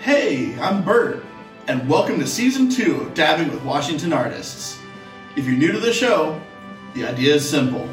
Hey, 0.00 0.58
I'm 0.58 0.82
Bert, 0.82 1.22
and 1.66 1.86
welcome 1.86 2.18
to 2.20 2.26
season 2.26 2.70
two 2.70 3.02
of 3.02 3.12
Dabbing 3.12 3.50
with 3.50 3.62
Washington 3.62 4.14
Artists. 4.14 4.80
If 5.36 5.44
you're 5.44 5.58
new 5.58 5.72
to 5.72 5.78
the 5.78 5.92
show, 5.92 6.40
the 6.94 7.04
idea 7.04 7.34
is 7.34 7.46
simple 7.46 7.86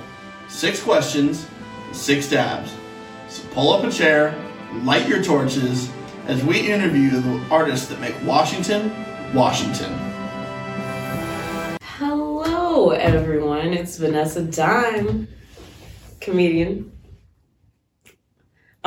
six 0.47 0.81
questions, 0.81 1.46
six 1.91 2.29
dabs. 2.29 2.73
So 3.28 3.46
pull 3.49 3.73
up 3.73 3.83
a 3.83 3.91
chair, 3.91 4.33
light 4.83 5.05
your 5.09 5.21
torches, 5.21 5.91
as 6.28 6.41
we 6.46 6.71
interview 6.71 7.09
the 7.09 7.43
artists 7.52 7.89
that 7.89 8.00
make 8.00 8.16
Washington, 8.24 8.89
Washington. 9.34 9.92
Hello, 11.82 12.92
everyone. 12.92 13.74
It's 13.74 13.98
Vanessa 13.98 14.44
Dime, 14.44 15.28
comedian. 16.21 16.96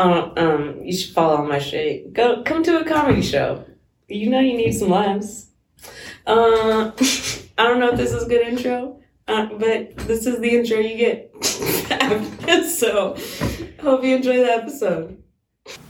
Um, 0.01 0.33
um, 0.39 0.81
you 0.83 0.95
should 0.95 1.13
follow 1.13 1.47
my 1.47 1.59
shit. 1.59 2.15
Go, 2.15 2.43
come 2.43 2.63
to 2.63 2.81
a 2.81 2.85
comedy 2.87 3.21
show. 3.21 3.67
You 4.09 4.31
know 4.31 4.41
you 4.41 4.57
need 4.57 4.73
some 4.73 4.89
laughs. 4.89 5.49
Uh, 6.27 6.93
I 7.59 7.65
don't 7.65 7.81
know 7.81 7.91
if 7.91 7.99
this 7.99 8.15
is 8.15 8.23
a 8.23 8.29
good 8.29 8.47
intro, 8.47 8.99
uh, 9.29 9.47
but 9.59 9.95
this 9.99 10.27
is 10.27 10.41
the 10.41 10.57
intro 10.57 10.79
you 10.79 10.97
get. 10.97 11.45
so, 12.65 13.15
hope 13.83 14.03
you 14.03 14.17
enjoy 14.17 14.39
the 14.39 14.51
episode. 14.51 15.23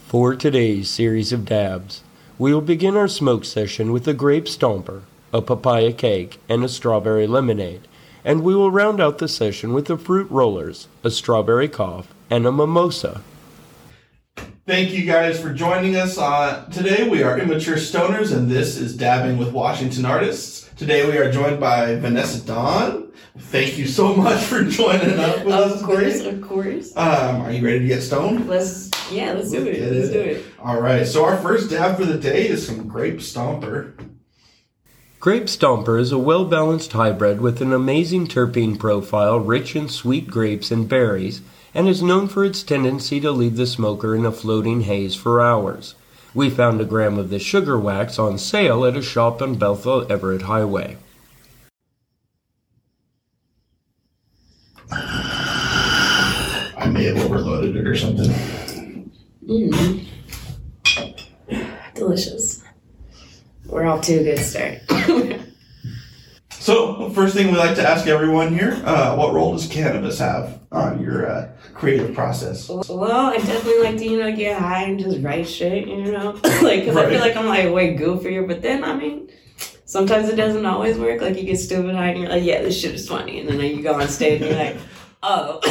For 0.08 0.34
today's 0.34 0.90
series 0.90 1.32
of 1.32 1.44
dabs, 1.44 2.02
we 2.36 2.52
will 2.52 2.62
begin 2.62 2.96
our 2.96 3.06
smoke 3.06 3.44
session 3.44 3.92
with 3.92 4.08
a 4.08 4.14
grape 4.14 4.46
stomper, 4.46 5.02
a 5.32 5.40
papaya 5.40 5.92
cake, 5.92 6.40
and 6.48 6.64
a 6.64 6.68
strawberry 6.68 7.28
lemonade, 7.28 7.86
and 8.24 8.42
we 8.42 8.56
will 8.56 8.72
round 8.72 9.00
out 9.00 9.18
the 9.18 9.28
session 9.28 9.72
with 9.72 9.86
the 9.86 9.96
fruit 9.96 10.28
rollers, 10.32 10.88
a 11.04 11.12
strawberry 11.12 11.68
cough, 11.68 12.12
and 12.28 12.44
a 12.44 12.50
mimosa. 12.50 13.22
Thank 14.70 14.92
you 14.92 15.04
guys 15.04 15.40
for 15.42 15.52
joining 15.52 15.96
us. 15.96 16.16
Uh, 16.16 16.64
today 16.70 17.08
we 17.08 17.24
are 17.24 17.36
Immature 17.36 17.74
Stoners, 17.74 18.32
and 18.32 18.48
this 18.48 18.76
is 18.76 18.96
Dabbing 18.96 19.36
with 19.36 19.50
Washington 19.52 20.04
Artists. 20.04 20.70
Today 20.76 21.04
we 21.10 21.18
are 21.18 21.28
joined 21.28 21.58
by 21.58 21.96
Vanessa 21.96 22.40
Dawn. 22.46 23.10
Thank 23.36 23.78
you 23.78 23.88
so 23.88 24.14
much 24.14 24.40
for 24.44 24.62
joining 24.62 25.18
up 25.18 25.44
with 25.44 25.54
us. 25.54 25.80
Of 25.80 25.82
course, 25.82 26.18
today. 26.18 26.28
of 26.28 26.42
course. 26.42 26.96
Um, 26.96 27.40
are 27.40 27.50
you 27.50 27.64
ready 27.64 27.80
to 27.80 27.86
get 27.88 28.00
stoned? 28.00 28.48
Let's 28.48 28.92
yeah, 29.10 29.32
let's 29.32 29.50
do 29.50 29.64
Let's 29.64 29.76
it. 29.76 29.92
Let's 29.92 30.08
it. 30.08 30.12
do 30.12 30.20
it. 30.20 30.44
All 30.60 30.80
right. 30.80 31.04
So 31.04 31.24
our 31.24 31.36
first 31.38 31.68
dab 31.68 31.96
for 31.96 32.04
the 32.04 32.16
day 32.16 32.46
is 32.46 32.64
some 32.64 32.86
grape 32.86 33.18
stomper. 33.18 33.94
Grape 35.18 35.46
Stomper 35.46 36.00
is 36.00 36.12
a 36.12 36.18
well 36.18 36.44
balanced 36.44 36.92
hybrid 36.92 37.40
with 37.40 37.60
an 37.60 37.72
amazing 37.72 38.28
terpene 38.28 38.78
profile 38.78 39.40
rich 39.40 39.74
in 39.74 39.88
sweet 39.88 40.28
grapes 40.28 40.70
and 40.70 40.88
berries, 40.88 41.42
and 41.74 41.88
is 41.88 42.02
known 42.02 42.28
for 42.28 42.44
its 42.44 42.62
tendency 42.62 43.20
to 43.20 43.30
leave 43.30 43.56
the 43.56 43.66
smoker 43.66 44.14
in 44.14 44.26
a 44.26 44.32
floating 44.32 44.82
haze 44.82 45.14
for 45.14 45.40
hours. 45.40 45.94
We 46.34 46.50
found 46.50 46.80
a 46.80 46.84
gram 46.84 47.18
of 47.18 47.30
this 47.30 47.42
sugar 47.42 47.78
wax 47.78 48.18
on 48.18 48.38
sale 48.38 48.84
at 48.84 48.96
a 48.96 49.02
shop 49.02 49.42
on 49.42 49.56
Bothell 49.56 50.10
Everett 50.10 50.42
Highway. 50.42 50.96
I 56.80 56.88
may 56.92 57.04
have 57.04 57.18
overloaded 57.18 57.76
it 57.76 57.86
or 57.86 57.96
something. 57.96 59.10
Mm. 59.46 60.06
Delicious. 61.94 62.62
We're 63.66 63.86
off 63.86 64.02
to 64.02 64.14
a 64.14 64.24
good 64.24 64.38
start. 64.38 64.78
So 66.60 67.08
first 67.10 67.34
thing 67.34 67.50
we 67.50 67.56
like 67.56 67.74
to 67.76 67.88
ask 67.88 68.06
everyone 68.06 68.52
here: 68.52 68.80
uh, 68.84 69.16
What 69.16 69.32
role 69.32 69.52
does 69.54 69.66
cannabis 69.66 70.18
have 70.18 70.60
on 70.70 71.02
your 71.02 71.26
uh, 71.26 71.48
creative 71.74 72.14
process? 72.14 72.68
well, 72.68 73.30
I 73.30 73.36
definitely 73.36 73.82
like 73.82 73.96
to, 73.98 74.04
you 74.04 74.18
know, 74.18 74.34
get 74.34 74.58
high 74.58 74.84
and 74.84 74.98
just 74.98 75.22
write 75.22 75.48
shit, 75.48 75.86
you 75.88 76.12
know? 76.12 76.32
like, 76.62 76.84
cause 76.84 76.96
I 76.96 77.08
feel 77.08 77.20
like 77.20 77.36
I'm 77.36 77.46
like 77.46 77.72
way 77.72 77.96
goofier, 77.96 78.46
but 78.46 78.62
then, 78.62 78.84
I 78.84 78.94
mean, 78.94 79.30
sometimes 79.84 80.28
it 80.28 80.36
doesn't 80.36 80.64
always 80.66 80.98
work. 80.98 81.20
Like, 81.20 81.36
you 81.36 81.44
get 81.44 81.56
stupid 81.58 81.94
high 81.94 82.08
and 82.10 82.20
you're 82.20 82.28
like, 82.30 82.44
yeah, 82.44 82.62
this 82.62 82.78
shit 82.80 82.94
is 82.94 83.08
funny. 83.08 83.40
And 83.40 83.48
then 83.48 83.60
you 83.60 83.82
go 83.82 83.94
on 83.94 84.08
stage 84.08 84.40
and 84.42 84.50
you're 84.50 84.58
like, 84.58 84.76
oh. 85.22 85.60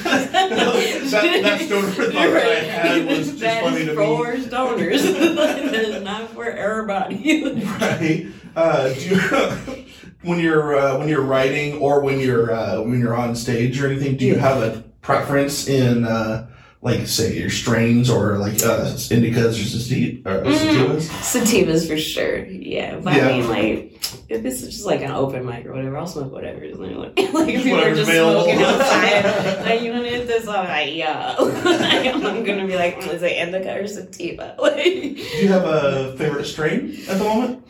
that, 0.04 1.10
that 1.42 1.60
stoner 1.60 1.86
thought 1.88 2.12
that 2.12 2.16
I 2.16 2.54
had 2.64 3.06
was 3.06 3.28
just 3.28 3.40
That 3.40 3.62
funny 3.64 3.80
is 3.82 3.86
to 3.88 3.94
for 3.94 4.34
me. 4.36 4.44
stoners. 4.44 5.36
that 5.36 5.74
is 5.74 6.02
not 6.02 6.30
for 6.30 6.44
everybody. 6.46 7.62
Right? 7.80 8.26
Uh, 8.56 8.92
do 8.94 9.00
you, 9.00 9.84
when 10.22 10.40
you're 10.40 10.76
uh, 10.76 10.98
when 10.98 11.08
you're 11.08 11.22
writing 11.22 11.78
or 11.78 12.00
when 12.00 12.18
you're 12.20 12.52
uh, 12.52 12.82
when 12.82 12.98
you're 12.98 13.14
on 13.16 13.34
stage 13.36 13.80
or 13.80 13.86
anything, 13.86 14.16
do 14.16 14.24
you 14.26 14.34
Yeah. 14.34 14.40
have 14.40 14.62
a 14.62 14.84
preference 15.02 15.68
in 15.68 16.04
uh, 16.04 16.46
like 16.82 17.06
say 17.06 17.38
your 17.38 17.50
strains 17.50 18.08
or 18.08 18.38
like 18.38 18.54
uh, 18.64 18.92
indicas 19.10 19.50
or 19.60 19.64
sati- 19.78 20.22
or 20.24 20.42
Mm. 20.44 20.54
sativas? 20.54 21.08
Sativas 21.20 21.88
for 21.88 21.96
sure, 21.98 22.44
yeah. 22.46 22.98
But 23.02 23.14
Yeah. 23.14 23.28
I 23.28 23.32
mean, 23.32 23.48
like, 23.48 23.86
if 24.30 24.44
it's 24.44 24.62
just 24.62 24.86
like 24.86 25.02
an 25.02 25.10
open 25.10 25.44
mic 25.44 25.66
or 25.66 25.72
whatever, 25.74 25.98
I'll 25.98 26.06
smoke 26.06 26.32
whatever. 26.32 26.62
It's 26.62 26.78
like, 26.78 27.16
like 27.34 27.48
if 27.54 27.62
people 27.64 27.80
are 27.80 27.94
just 27.94 28.08
available. 28.08 28.44
smoking 28.44 28.62
outside, 28.62 29.60
like, 29.64 29.82
you 29.82 29.92
know, 29.92 30.02
if 30.02 30.26
this, 30.26 30.48
I'm 30.48 30.66
like, 30.68 30.94
yeah. 30.94 31.34
I'm 31.38 32.44
gonna 32.44 32.66
be 32.66 32.76
like, 32.76 32.98
is 33.06 33.22
it 33.22 33.32
indica 33.32 33.78
or 33.80 33.86
sativa? 33.86 34.56
Like, 34.58 34.84
Do 34.84 35.38
you 35.42 35.48
have 35.48 35.64
a 35.64 36.16
favorite 36.16 36.46
strain 36.46 36.96
at 37.08 37.18
the 37.18 37.24
moment? 37.24 37.66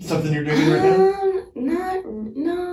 Something 0.00 0.32
you're 0.32 0.44
doing 0.44 0.68
right 0.70 0.82
now? 0.82 1.12
um, 1.22 1.46
not, 1.54 2.04
no, 2.06 2.71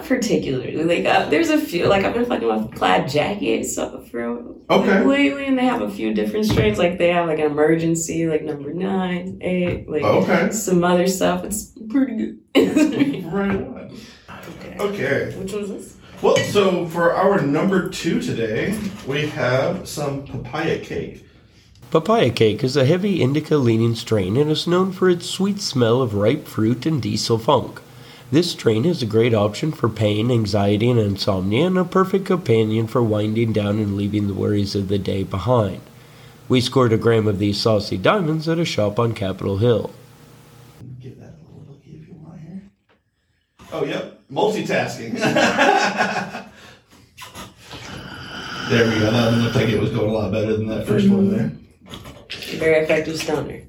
not 0.00 0.08
particularly. 0.08 0.76
Like, 0.84 1.04
uh, 1.04 1.28
there's 1.28 1.50
a 1.50 1.58
few, 1.58 1.86
like, 1.86 2.04
I've 2.04 2.14
been 2.14 2.24
fucking 2.26 2.46
with 2.48 2.72
plaid 2.72 3.08
jackets 3.08 3.74
so, 3.74 4.00
for 4.10 4.44
Okay. 4.70 5.04
lately, 5.04 5.46
and 5.46 5.58
they 5.58 5.64
have 5.64 5.82
a 5.82 5.90
few 5.90 6.14
different 6.14 6.46
strains. 6.46 6.78
Like, 6.78 6.98
they 6.98 7.08
have 7.08 7.26
like 7.26 7.38
an 7.38 7.46
emergency, 7.46 8.26
like 8.26 8.42
number 8.42 8.72
nine, 8.72 9.38
eight, 9.40 9.88
like 9.88 10.02
Okay. 10.02 10.50
some 10.52 10.84
other 10.84 11.06
stuff. 11.06 11.44
It's 11.44 11.72
pretty 11.88 12.36
good. 12.54 13.24
Right 13.24 13.50
on. 13.50 13.90
okay. 14.28 14.76
Okay. 14.80 15.34
Which 15.38 15.52
one's 15.52 15.68
this? 15.68 15.96
Well, 16.22 16.36
so 16.36 16.86
for 16.86 17.14
our 17.14 17.40
number 17.40 17.88
two 17.88 18.20
today, 18.20 18.78
we 19.06 19.26
have 19.28 19.88
some 19.88 20.24
papaya 20.26 20.78
cake. 20.78 21.24
Papaya 21.90 22.30
cake 22.30 22.62
is 22.62 22.76
a 22.76 22.84
heavy 22.84 23.20
indica 23.22 23.56
leaning 23.56 23.94
strain 23.94 24.36
and 24.36 24.50
is 24.50 24.66
known 24.66 24.92
for 24.92 25.08
its 25.10 25.26
sweet 25.26 25.60
smell 25.60 26.02
of 26.02 26.14
ripe 26.14 26.46
fruit 26.46 26.86
and 26.86 27.00
diesel 27.02 27.38
funk. 27.38 27.80
This 28.32 28.52
strain 28.52 28.84
is 28.84 29.02
a 29.02 29.06
great 29.06 29.34
option 29.34 29.72
for 29.72 29.88
pain, 29.88 30.30
anxiety, 30.30 30.88
and 30.88 31.00
insomnia, 31.00 31.66
and 31.66 31.76
a 31.76 31.84
perfect 31.84 32.26
companion 32.26 32.86
for 32.86 33.02
winding 33.02 33.52
down 33.52 33.80
and 33.80 33.96
leaving 33.96 34.28
the 34.28 34.34
worries 34.34 34.76
of 34.76 34.86
the 34.86 34.98
day 34.98 35.24
behind. 35.24 35.80
We 36.48 36.60
scored 36.60 36.92
a 36.92 36.96
gram 36.96 37.26
of 37.26 37.40
these 37.40 37.60
saucy 37.60 37.96
diamonds 37.96 38.48
at 38.48 38.60
a 38.60 38.64
shop 38.64 39.00
on 39.00 39.14
Capitol 39.14 39.58
Hill. 39.58 39.90
Give 41.00 41.18
that 41.18 41.34
a 41.34 41.42
little 41.42 41.64
looky 41.72 41.98
if 42.00 42.06
you 42.06 42.14
want 42.14 42.40
here. 42.40 42.62
Oh, 43.72 43.84
yep. 43.84 44.20
Multitasking. 44.30 45.14
there 48.70 48.88
we 48.88 48.94
go. 49.00 49.10
That 49.10 49.32
one 49.32 49.42
looked 49.42 49.56
like 49.56 49.70
it 49.70 49.80
was 49.80 49.90
going 49.90 50.08
a 50.08 50.12
lot 50.12 50.30
better 50.30 50.56
than 50.56 50.68
that 50.68 50.86
1st 50.86 51.10
one 51.10 51.36
there. 51.36 51.50
Very 52.58 52.84
effective 52.84 53.18
stoner. 53.18 53.62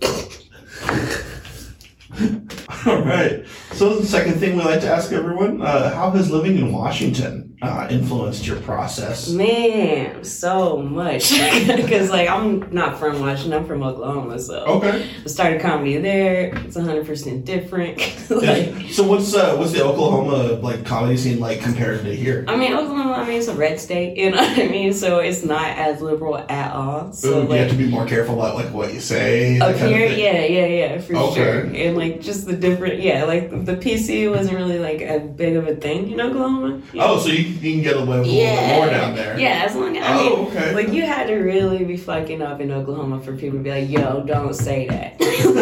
All 2.91 3.01
right. 3.03 3.43
So 3.81 3.95
the 3.97 4.05
second 4.05 4.33
thing 4.35 4.57
we 4.57 4.61
like 4.63 4.81
to 4.81 4.87
ask 4.87 5.11
everyone: 5.11 5.59
uh, 5.59 5.89
How 5.95 6.11
has 6.11 6.29
living 6.29 6.55
in 6.55 6.71
Washington 6.71 7.57
uh, 7.63 7.87
influenced 7.89 8.45
your 8.45 8.59
process? 8.61 9.29
Man, 9.31 10.23
so 10.23 10.77
much. 10.77 11.31
Because, 11.81 12.09
like, 12.09 12.29
I'm 12.29 12.71
not 12.71 12.99
from 12.99 13.19
Washington, 13.19 13.53
I'm 13.53 13.65
from 13.65 13.81
Oklahoma, 13.83 14.39
so 14.39 14.63
Okay. 14.77 15.09
I 15.23 15.27
started 15.27 15.61
comedy 15.61 15.97
there. 15.97 16.53
It's 16.65 16.77
100% 16.77 17.43
different. 17.45 17.97
like, 18.29 18.91
so 18.91 19.03
what's 19.03 19.33
uh, 19.33 19.55
what's 19.57 19.71
the 19.71 19.83
Oklahoma 19.83 20.59
like 20.61 20.85
comedy 20.85 21.17
scene 21.17 21.39
like 21.39 21.61
compared 21.61 22.03
to 22.03 22.15
here? 22.15 22.45
I 22.47 22.55
mean, 22.55 22.73
Oklahoma, 22.73 23.13
I 23.13 23.25
mean, 23.27 23.37
it's 23.39 23.47
a 23.47 23.55
red 23.55 23.79
state, 23.79 24.17
you 24.21 24.29
know 24.31 24.37
what 24.37 24.59
I 24.59 24.67
mean? 24.67 24.93
So 24.93 25.19
it's 25.19 25.43
not 25.43 25.65
as 25.77 26.01
liberal 26.01 26.37
at 26.37 26.71
all. 26.73 27.11
So, 27.13 27.41
Ooh, 27.41 27.53
you 27.53 27.59
have 27.59 27.71
to 27.71 27.75
be 27.75 27.87
more 27.87 28.05
careful 28.05 28.35
about 28.35 28.55
like 28.55 28.71
what 28.73 28.93
you 28.93 28.99
say. 28.99 29.59
Up 29.59 29.75
kind 29.75 29.91
of 29.93 29.97
here, 29.97 30.07
yeah, 30.07 30.45
yeah, 30.45 30.65
yeah, 30.65 31.01
for 31.01 31.15
Okay. 31.15 31.35
sure. 31.35 31.59
And 31.73 31.97
like 31.97 32.21
just 32.21 32.45
the 32.45 32.53
different, 32.55 33.01
yeah, 33.01 33.23
like 33.23 33.49
the 33.65 33.70
PC 33.75 34.29
wasn't 34.29 34.57
really 34.57 34.79
like 34.79 35.01
a 35.01 35.19
big 35.19 35.55
of 35.55 35.67
a 35.67 35.75
thing 35.75 36.07
you 36.07 36.13
in 36.15 36.21
Oklahoma. 36.21 36.81
you 36.93 37.01
Oh, 37.01 37.15
know? 37.15 37.19
so 37.19 37.29
you, 37.29 37.43
you 37.43 37.73
can 37.73 37.81
get 37.83 37.95
away 37.97 38.19
with 38.19 38.27
a 38.27 38.31
little 38.31 38.75
more 38.75 38.85
down 38.89 39.15
there. 39.15 39.39
Yeah, 39.39 39.63
as 39.67 39.75
long 39.75 39.95
as 39.97 40.03
I 40.03 40.17
Oh, 40.19 40.37
mean, 40.45 40.47
okay. 40.57 40.73
like 40.75 40.89
you 40.93 41.03
had 41.03 41.27
to 41.27 41.35
really 41.35 41.83
be 41.85 41.97
fucking 41.97 42.41
up 42.41 42.59
in 42.61 42.71
Oklahoma 42.71 43.19
for 43.21 43.35
people 43.35 43.57
to 43.59 43.63
be 43.63 43.69
like, 43.71 43.89
"Yo, 43.89 44.23
don't 44.25 44.53
say 44.53 44.87
that." 44.87 45.19
you 45.19 45.53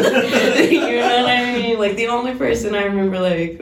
know 0.99 1.21
what 1.23 1.29
I 1.29 1.53
mean? 1.55 1.79
Like 1.79 1.95
the 1.95 2.07
only 2.07 2.33
person 2.35 2.75
I 2.75 2.83
remember, 2.85 3.19
like 3.19 3.61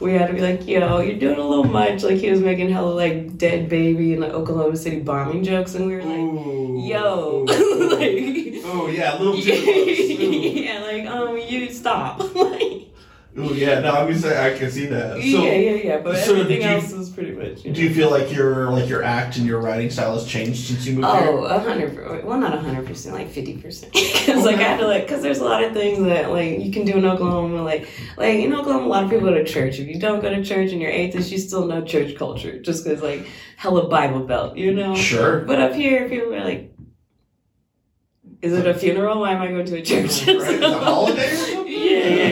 we 0.00 0.12
had 0.12 0.28
to 0.28 0.34
be 0.34 0.40
like, 0.40 0.66
"Yo, 0.66 1.00
you're 1.00 1.18
doing 1.18 1.38
a 1.38 1.46
little 1.46 1.64
much." 1.64 2.02
Like 2.02 2.18
he 2.18 2.30
was 2.30 2.40
making 2.40 2.70
hella 2.70 2.92
like 2.92 3.36
dead 3.38 3.68
baby 3.68 4.12
and 4.12 4.22
like 4.22 4.32
Oklahoma 4.32 4.76
City 4.76 5.00
bombing 5.00 5.42
jokes, 5.44 5.74
and 5.74 5.86
we 5.86 5.94
were 5.96 6.02
like, 6.02 6.18
Ooh. 6.18 6.82
"Yo." 6.84 7.44
like, 7.48 8.62
Oh 8.70 8.88
yeah, 8.92 9.16
a 9.16 9.18
little 9.18 9.40
too 9.40 9.50
close. 9.50 9.98
Ooh. 9.98 10.22
yeah, 10.60 10.80
like 10.80 11.06
um, 11.06 11.38
you 11.38 11.70
stop. 11.72 12.20
like, 12.34 12.87
Ooh, 13.38 13.54
yeah, 13.54 13.80
no, 13.80 13.92
I'm 13.92 14.14
saying 14.16 14.54
I 14.54 14.58
can 14.58 14.70
see 14.70 14.86
that. 14.86 15.14
So, 15.14 15.20
yeah, 15.22 15.52
yeah, 15.52 15.70
yeah. 15.72 15.96
But 15.98 16.16
so 16.18 16.32
everything 16.34 16.62
you- 16.62 16.68
else 16.68 16.92
is 16.92 17.08
pretty 17.10 17.32
much. 17.32 17.64
You 17.64 17.70
know. 17.70 17.76
do 17.76 17.82
you 17.82 17.94
feel 17.94 18.10
like 18.10 18.32
your 18.32 18.70
like 18.70 18.88
your 18.88 19.02
act 19.02 19.36
and 19.36 19.46
your 19.46 19.60
writing 19.60 19.90
style 19.90 20.14
has 20.14 20.26
changed 20.26 20.66
since 20.66 20.86
you 20.86 20.94
moved 20.94 21.06
here? 21.06 21.28
Oh, 21.28 21.44
a 21.44 21.58
hundred. 21.58 22.24
Well, 22.24 22.38
not 22.38 22.54
a 22.54 22.58
hundred 22.60 22.86
percent, 22.86 23.14
like 23.14 23.30
fifty 23.30 23.56
percent. 23.56 23.92
Because 24.28 24.44
like 24.44 24.56
I 24.56 24.62
had 24.62 24.80
to 24.80 24.86
like, 24.86 25.02
because 25.06 25.22
there's 25.22 25.38
a 25.38 25.44
lot 25.44 25.64
of 25.64 25.72
things 25.72 26.00
that 26.04 26.30
like 26.30 26.58
you 26.60 26.70
can 26.70 26.84
do 26.84 26.98
in 26.98 27.04
Oklahoma. 27.06 27.62
Like, 27.62 27.88
like 28.16 28.34
in 28.34 28.52
Oklahoma, 28.54 28.86
a 28.86 28.88
lot 28.88 29.04
of 29.04 29.10
people 29.10 29.26
go 29.28 29.34
to 29.34 29.44
church. 29.44 29.78
If 29.78 29.88
you 29.88 29.98
don't 29.98 30.20
go 30.20 30.28
to 30.28 30.44
church 30.44 30.70
and 30.72 30.80
you're 30.82 30.90
atheist, 30.90 31.30
you 31.32 31.38
still 31.38 31.64
know 31.66 31.82
church 31.82 32.14
culture, 32.16 32.60
just 32.60 32.84
because 32.84 33.02
like 33.02 33.26
hella 33.56 33.88
Bible 33.88 34.20
belt, 34.26 34.56
you 34.56 34.74
know. 34.74 34.94
Sure. 34.94 35.40
But 35.40 35.60
up 35.60 35.72
here, 35.74 36.08
people 36.10 36.34
are 36.34 36.44
like, 36.44 36.74
"Is 38.42 38.52
it 38.52 38.66
a 38.66 38.74
funeral? 38.74 39.20
Why 39.20 39.32
am 39.32 39.40
I 39.42 39.48
going 39.48 39.64
to 39.66 39.76
a 39.78 39.82
church?" 39.82 40.26
Right, 40.26 40.62
a 40.62 40.78
holiday 40.78 41.32
or 41.32 41.36
something? 41.36 41.72
Yeah, 41.72 42.08
yeah, 42.08 42.28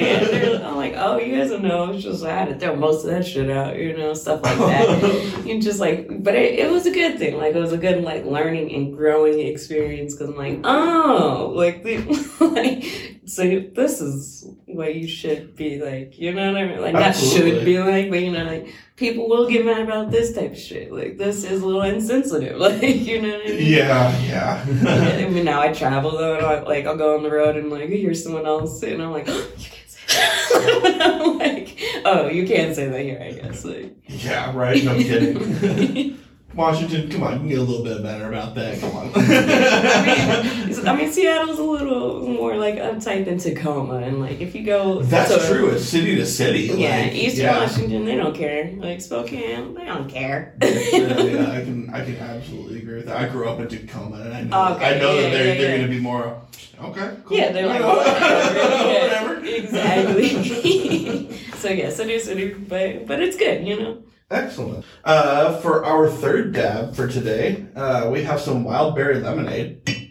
oh, 1.06 1.19
you 1.19 1.37
guys 1.37 1.50
don't 1.50 1.62
know. 1.62 1.93
It's 1.93 2.03
just 2.03 2.25
I 2.25 2.31
had 2.31 2.49
to 2.49 2.58
throw 2.58 2.76
most 2.76 3.05
of 3.05 3.11
that 3.11 3.26
shit 3.26 3.50
out, 3.50 3.76
you 3.76 3.97
know, 3.97 4.14
stuff 4.14 4.43
like 4.43 4.58
that. 4.58 5.43
you 5.47 5.61
just 5.61 5.81
like, 5.81 6.23
but 6.23 6.35
it, 6.35 6.58
it 6.58 6.70
was 6.70 6.87
a 6.87 6.91
good 6.91 7.19
thing. 7.19 7.37
Like 7.37 7.55
it 7.55 7.61
was 7.61 7.73
a 7.73 7.79
good 7.79 8.03
like 8.03 8.25
learning 8.25 8.75
and 8.75 8.97
growing 8.97 9.41
experience 9.41 10.14
because 10.14 10.31
I'm 10.31 10.37
like, 10.37 10.61
oh, 10.64 11.53
like 11.55 11.82
the 11.82 11.99
like, 12.41 13.20
so 13.26 13.43
this 13.75 14.00
is 14.00 14.47
what 14.67 14.94
you 14.94 15.06
should 15.08 15.56
be 15.56 15.81
like. 15.81 16.19
You 16.19 16.35
know 16.35 16.53
what 16.53 16.62
I 16.62 16.67
mean? 16.67 16.81
Like 16.81 16.94
not 16.94 17.17
should 17.17 17.64
be 17.64 17.79
like, 17.79 18.11
but 18.11 18.20
you 18.20 18.32
know, 18.32 18.44
like 18.44 18.75
people 18.97 19.29
will 19.29 19.49
get 19.49 19.64
mad 19.64 19.82
about 19.82 20.11
this 20.11 20.35
type 20.35 20.52
of 20.52 20.59
shit. 20.59 20.93
Like 20.93 21.19
this 21.19 21.44
is 21.44 21.62
a 21.62 21.67
little 21.67 21.82
insensitive. 21.82 22.56
Like 22.67 22.82
you 22.82 23.23
know 23.23 23.29
what 23.29 23.47
I 23.47 23.50
mean? 23.50 23.73
Yeah, 23.73 24.19
yeah. 24.23 25.23
I 25.23 25.29
mean, 25.29 25.44
now 25.44 25.61
I 25.61 25.73
travel 25.73 26.11
though, 26.12 26.37
and 26.37 26.44
I, 26.44 26.62
like 26.62 26.87
I'll 26.87 26.97
go 26.97 27.17
on 27.17 27.23
the 27.23 27.31
road 27.31 27.56
and 27.56 27.70
like 27.70 27.88
hear 27.88 28.12
someone 28.14 28.47
else, 28.47 28.82
and 28.82 29.00
I'm 29.00 29.12
like, 29.12 29.29
you 30.08 30.17
can't 30.17 30.49
say 30.49 30.88
that. 30.88 31.03
I'm 31.03 31.38
like, 31.38 31.79
oh, 32.05 32.29
you 32.29 32.47
can't 32.47 32.75
say 32.75 32.88
that 32.88 33.00
here, 33.03 33.20
I 33.23 33.32
guess. 33.32 33.64
Like, 33.64 33.97
yeah, 34.06 34.55
right. 34.55 34.82
No 34.85 34.94
kidding. 34.94 36.19
Washington, 36.56 37.11
come 37.11 37.23
on, 37.23 37.32
you 37.35 37.38
can 37.41 37.49
get 37.49 37.58
a 37.58 37.62
little 37.62 37.85
bit 37.85 38.03
better 38.03 38.29
about 38.29 38.55
that. 38.55 38.81
Come 38.81 38.97
on. 38.97 39.12
I 39.14 40.67
mean, 40.73 40.88
I 40.88 40.97
mean, 40.97 41.12
Seattle's 41.12 41.58
a 41.58 41.62
little 41.62 42.26
more 42.26 42.56
like 42.56 42.76
uptight 42.76 43.26
than 43.26 43.37
Tacoma, 43.37 43.97
and 43.97 44.20
like 44.20 44.41
if 44.41 44.55
you 44.55 44.64
go, 44.64 45.03
That's 45.03 45.35
to- 45.35 45.47
true. 45.47 45.69
It's 45.70 45.85
city 45.85 46.17
to 46.17 46.25
city. 46.25 46.62
Yeah, 46.75 47.03
like, 47.03 47.12
Eastern 47.12 47.44
yeah. 47.44 47.61
Washington, 47.61 48.06
they 48.06 48.17
don't 48.17 48.35
care. 48.35 48.73
Like 48.76 49.03
Spokane, 49.03 49.75
they 49.75 49.85
don't 49.85 50.08
care. 50.08 50.56
yeah, 50.62 51.20
yeah, 51.20 51.50
I 51.50 51.61
can 51.62 51.91
I 51.93 52.03
can 52.05 52.17
absolutely 52.17 52.79
agree 52.79 52.97
with 52.97 53.06
that. 53.06 53.19
I 53.19 53.29
grew 53.29 53.49
up 53.50 53.61
in 53.61 53.69
Tacoma, 53.69 54.17
and 54.20 54.32
I 54.32 54.41
know 54.44 54.75
okay, 54.76 54.97
I 54.97 54.99
know 54.99 55.14
yeah, 55.14 55.20
that 55.23 55.31
they're 55.31 55.47
yeah, 55.47 55.55
they're 55.55 55.70
yeah. 55.70 55.76
going 55.76 55.91
to 55.91 55.94
be 55.94 56.00
more 56.00 56.41
okay. 56.81 57.17
Cool. 57.26 57.37
Yeah, 57.37 57.52
they're 57.52 57.67
like, 57.67 57.82
whatever. 57.82 59.35
whatever. 59.35 59.44
Exactly. 59.44 61.37
so 61.56 61.69
yeah, 61.69 61.91
city 61.91 62.14
to 62.14 62.20
city, 62.20 62.55
but 62.55 63.06
but 63.06 63.20
it's 63.20 63.37
good, 63.37 63.67
you 63.67 63.79
know. 63.79 64.02
Excellent. 64.31 64.84
Uh, 65.05 65.56
for 65.58 65.84
our 65.84 66.11
third 66.11 66.52
dab 66.52 66.96
for 66.96 67.06
today, 67.06 67.64
uh, 67.76 68.08
we 68.12 68.25
have 68.25 68.40
some 68.40 68.64
wild 68.64 68.96
berry 68.96 69.20
lemonade. 69.20 70.11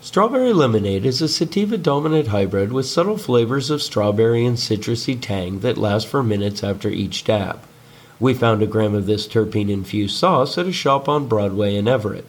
Strawberry 0.00 0.52
lemonade 0.52 1.06
is 1.06 1.22
a 1.22 1.28
sativa 1.28 1.78
dominant 1.78 2.28
hybrid 2.28 2.72
with 2.72 2.86
subtle 2.86 3.16
flavors 3.16 3.70
of 3.70 3.80
strawberry 3.80 4.44
and 4.44 4.56
citrusy 4.56 5.16
tang 5.20 5.60
that 5.60 5.78
last 5.78 6.08
for 6.08 6.24
minutes 6.24 6.64
after 6.64 6.88
each 6.88 7.22
dab. 7.22 7.60
We 8.18 8.34
found 8.34 8.62
a 8.62 8.66
gram 8.66 8.96
of 8.96 9.06
this 9.06 9.28
terpene 9.28 9.70
infused 9.70 10.16
sauce 10.16 10.58
at 10.58 10.66
a 10.66 10.72
shop 10.72 11.08
on 11.08 11.28
Broadway 11.28 11.76
in 11.76 11.86
Everett. 11.86 12.26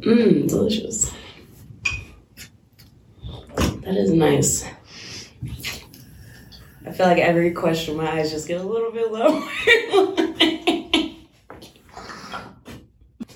Mmm, 0.00 0.48
delicious. 0.48 1.12
That 3.56 3.96
is 3.96 4.12
nice. 4.12 4.64
I 6.86 6.92
feel 6.92 7.06
like 7.06 7.18
every 7.18 7.52
question 7.52 7.96
my 7.96 8.10
eyes 8.10 8.30
just 8.30 8.48
get 8.48 8.60
a 8.60 8.64
little 8.64 8.92
bit 8.92 9.10
lower. 9.12 9.42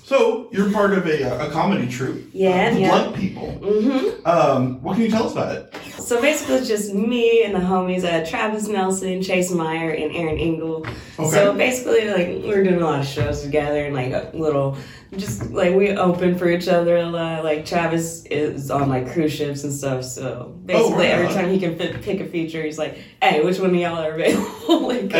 So 0.09 0.49
you're 0.51 0.71
part 0.71 0.93
of 0.93 1.05
a, 1.05 1.21
a 1.21 1.51
comedy 1.51 1.87
troupe. 1.87 2.31
Yeah, 2.33 2.71
uh, 2.73 2.77
yeah. 2.77 2.89
Blunt 2.89 3.15
People. 3.15 3.59
Mm-hmm. 3.61 4.25
Um, 4.25 4.81
what 4.81 4.95
can 4.95 5.03
you 5.03 5.11
tell 5.11 5.27
us 5.27 5.33
about 5.33 5.55
it? 5.55 5.75
So 6.01 6.19
basically, 6.19 6.55
it's 6.55 6.67
just 6.67 6.95
me 6.95 7.43
and 7.43 7.53
the 7.53 7.59
homies, 7.59 8.03
uh, 8.03 8.27
Travis 8.27 8.67
Nelson, 8.67 9.21
Chase 9.21 9.51
Meyer, 9.51 9.91
and 9.91 10.15
Aaron 10.15 10.39
Engel. 10.39 10.83
Okay. 11.19 11.29
So 11.29 11.53
basically, 11.53 12.09
like 12.09 12.43
we're 12.43 12.63
doing 12.63 12.81
a 12.81 12.85
lot 12.85 13.01
of 13.01 13.05
shows 13.05 13.43
together, 13.43 13.85
and 13.85 13.93
like 13.93 14.11
a 14.11 14.31
little, 14.33 14.77
just 15.17 15.49
like 15.51 15.73
we 15.75 15.89
open 15.91 16.37
for 16.37 16.47
each 16.47 16.67
other 16.67 16.95
a 16.97 17.05
lot. 17.05 17.43
Like 17.43 17.65
Travis 17.65 18.23
is 18.25 18.69
on 18.69 18.89
like 18.89 19.11
cruise 19.11 19.33
ships 19.33 19.63
and 19.63 19.73
stuff. 19.73 20.03
So 20.03 20.55
basically, 20.65 20.97
right 21.05 21.09
every 21.09 21.27
on. 21.27 21.33
time 21.33 21.49
he 21.51 21.59
can 21.59 21.77
fit, 21.77 22.01
pick 22.01 22.19
a 22.19 22.25
feature, 22.25 22.61
he's 22.61 22.77
like, 22.77 22.97
"Hey, 23.21 23.43
which 23.43 23.59
one 23.59 23.71
of 23.71 23.75
y'all 23.75 23.97
are 23.97 24.13
available?" 24.13 24.87
like, 24.87 25.01
And 25.01 25.15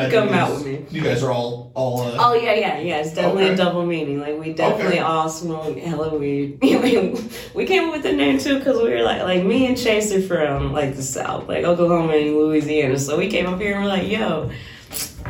I, 0.00 0.06
I 0.06 0.10
come 0.10 0.28
out 0.30 0.48
guys, 0.48 0.64
with 0.64 0.66
me. 0.66 0.86
You 0.90 1.02
guys 1.02 1.22
are 1.22 1.30
all 1.30 1.72
all. 1.74 2.00
Uh, 2.02 2.16
Oh 2.18 2.34
yeah, 2.34 2.54
yeah, 2.54 2.78
yeah. 2.78 2.98
It's 3.00 3.12
definitely 3.12 3.44
Okay. 3.44 3.52
a 3.54 3.56
double 3.56 3.84
meaning. 3.84 4.18
Like 4.20 4.38
we 4.40 4.54
definitely 4.54 4.94
Okay. 4.94 4.98
all 5.00 5.28
smoke 5.28 5.76
hella 5.78 6.16
weed. 6.16 6.58
I 6.62 6.78
mean, 6.78 7.30
we 7.54 7.66
came 7.66 7.84
up 7.88 7.92
with 7.92 8.02
the 8.02 8.12
name 8.12 8.38
too 8.38 8.58
because 8.58 8.80
we 8.82 8.90
were 8.90 9.02
like, 9.02 9.22
like 9.22 9.44
me 9.44 9.66
and 9.66 9.76
Chase 9.76 10.10
are 10.12 10.22
from 10.22 10.72
like 10.72 10.96
the 10.96 11.02
South, 11.02 11.48
like 11.48 11.64
Oklahoma 11.64 12.14
and 12.14 12.34
Louisiana. 12.36 12.98
So 12.98 13.18
we 13.18 13.28
came 13.28 13.46
up 13.46 13.60
here 13.60 13.74
and 13.74 13.84
we're 13.84 13.90
like, 13.90 14.08
yo. 14.10 14.50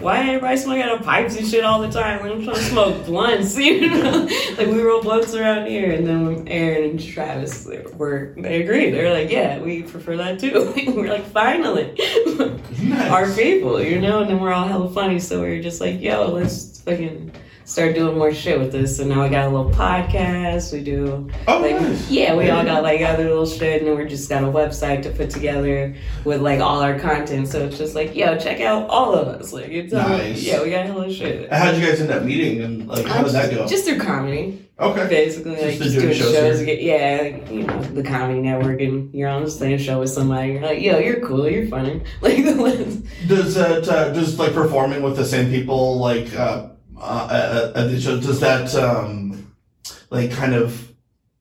Why 0.04 0.18
everybody 0.18 0.58
smoking 0.58 0.82
out 0.82 1.00
of 1.00 1.06
pipes 1.06 1.34
and 1.38 1.48
shit 1.48 1.64
all 1.64 1.80
the 1.80 1.90
time? 1.90 2.20
Like, 2.20 2.32
I'm 2.32 2.44
trying 2.44 2.56
to 2.56 2.62
smoke 2.62 3.06
blunts, 3.06 3.56
you 3.56 3.88
know? 3.88 4.28
like 4.58 4.66
we 4.66 4.82
roll 4.82 5.00
blunts 5.00 5.34
around 5.34 5.66
here, 5.66 5.92
and 5.92 6.06
then 6.06 6.26
when 6.26 6.46
Aaron 6.46 6.90
and 6.90 7.02
Travis 7.02 7.66
were 7.94 8.34
they 8.36 8.62
agreed. 8.62 8.90
They 8.90 9.02
were 9.02 9.10
like, 9.10 9.30
yeah, 9.30 9.60
we 9.60 9.82
prefer 9.82 10.18
that 10.18 10.38
too. 10.38 10.74
we're 10.94 11.08
like, 11.08 11.24
finally, 11.24 11.94
nice. 12.82 13.10
our 13.10 13.32
people, 13.32 13.82
you 13.82 13.98
know, 13.98 14.20
and 14.20 14.28
then 14.28 14.40
we're 14.40 14.52
all 14.52 14.68
hella 14.68 14.90
funny, 14.90 15.18
so 15.18 15.40
we're 15.40 15.62
just 15.62 15.80
like, 15.80 16.02
yo, 16.02 16.26
let's 16.26 16.82
fucking 16.82 17.32
start 17.64 17.94
doing 17.94 18.16
more 18.19 18.32
shit 18.32 18.58
with 18.58 18.72
this. 18.72 18.96
So 18.96 19.05
now 19.05 19.22
we 19.22 19.31
got 19.31 19.46
a 19.46 19.50
little 19.56 19.70
podcast, 19.72 20.72
we 20.72 20.82
do 20.82 21.31
oh, 21.49 21.58
like 21.61 21.81
nice. 21.81 22.11
yeah, 22.11 22.34
we 22.34 22.50
all 22.50 22.64
got 22.64 22.82
like 22.82 23.00
other 23.00 23.25
little 23.25 23.46
shit 23.46 23.82
and 23.82 23.94
we're 23.96 24.06
just 24.08 24.28
got 24.28 24.43
a 24.44 24.46
website 24.46 25.02
to 25.02 25.11
put 25.11 25.31
together 25.31 25.94
with 26.25 26.40
like 26.43 26.61
all 26.61 26.81
our 26.82 26.99
content. 26.99 27.49
So 27.49 27.64
it's 27.64 27.78
just 27.78 27.94
like, 27.94 28.14
yo, 28.14 28.37
check 28.38 28.61
out 28.61 28.88
all 28.90 29.14
of 29.14 29.28
us. 29.28 29.52
Like 29.52 29.69
it's 29.69 29.93
all- 29.94 30.08
Nice. 30.08 30.43
yeah, 30.43 30.62
we 30.62 30.70
got 30.70 30.87
hella 30.87 31.12
shit. 31.12 31.52
How'd 31.52 31.76
you 31.76 31.87
guys 31.87 32.00
end 32.00 32.11
up 32.11 32.22
meeting 32.22 32.61
and 32.62 32.87
like 32.88 33.06
how 33.06 33.19
Um, 33.20 33.25
did 33.25 33.32
that 33.34 33.50
go? 33.55 33.66
Just 33.66 33.84
through 33.87 33.99
comedy. 33.99 34.61
okay. 34.78 35.08
Basically, 35.08 35.52
Just 35.55 35.64
like 35.64 35.78
just 35.78 35.94
do 35.94 36.00
doing 36.02 36.14
shows 36.14 36.32
shows, 36.32 36.61
again. 36.61 36.78
Yeah, 36.81 37.19
like, 37.22 37.50
you 37.50 37.62
know, 37.62 37.81
the 37.82 38.02
comedy 38.02 38.40
network, 38.40 38.81
and 38.81 39.14
you're 39.14 39.28
on 39.28 39.44
the 39.44 39.50
same 39.50 39.78
show 39.78 40.00
with 40.00 40.11
somebody. 40.11 40.52
You're 40.52 40.62
like, 40.62 40.82
yo, 40.82 40.99
you're 40.99 41.20
cool, 41.20 41.49
you're 41.49 41.69
funny. 41.69 42.02
Like, 42.20 42.37
Does 43.28 43.55
that 43.55 43.88
uh, 43.88 44.12
does 44.12 44.38
like 44.38 44.52
performing 44.52 45.02
with 45.02 45.16
the 45.16 45.25
same 45.25 45.49
people 45.50 45.99
like 45.99 46.35
uh, 46.35 46.71
uh, 47.00 47.72
at? 47.74 47.90
Does 47.90 48.40
that 48.40 48.74
um, 48.74 49.52
like 50.10 50.30
kind 50.32 50.54
of 50.54 50.92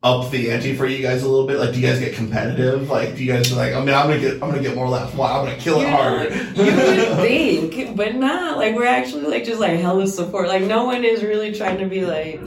up 0.02 0.30
the 0.32 0.52
ante 0.52 0.76
for 0.76 0.86
you 0.86 1.02
guys 1.02 1.24
a 1.24 1.30
little 1.30 1.48
bit? 1.48 1.58
Like, 1.60 1.74
do 1.74 1.80
you 1.80 1.88
guys 1.88 2.00
get 2.00 2.14
competitive? 2.14 2.90
Like, 2.90 3.16
do 3.16 3.24
you 3.24 3.32
guys 3.32 3.52
like? 3.56 3.74
I 3.74 3.80
mean, 3.80 3.94
I'm 3.96 4.08
gonna 4.08 4.20
get 4.20 4.34
I'm 4.34 4.50
gonna 4.50 4.62
get 4.62 4.76
more 4.76 4.90
laughs. 4.90 5.14
Wow, 5.16 5.40
I'm 5.42 5.46
gonna 5.46 5.58
kill 5.60 5.78
it 5.80 5.86
you 5.86 5.92
know, 5.92 5.96
harder. 5.96 6.24
you 6.56 6.66
would 6.66 7.18
think, 7.20 7.96
but 7.96 8.16
not. 8.16 8.58
Like, 8.58 8.76
we're 8.76 8.86
actually 8.86 9.24
like 9.24 9.46
just 9.46 9.60
like 9.62 9.80
hella 9.80 10.08
support. 10.08 10.48
Like, 10.50 10.64
no 10.64 10.86
one 10.86 11.04
is 11.06 11.24
really 11.24 11.54
trying 11.54 11.78
to 11.80 11.86
be 11.88 12.06
like. 12.06 12.42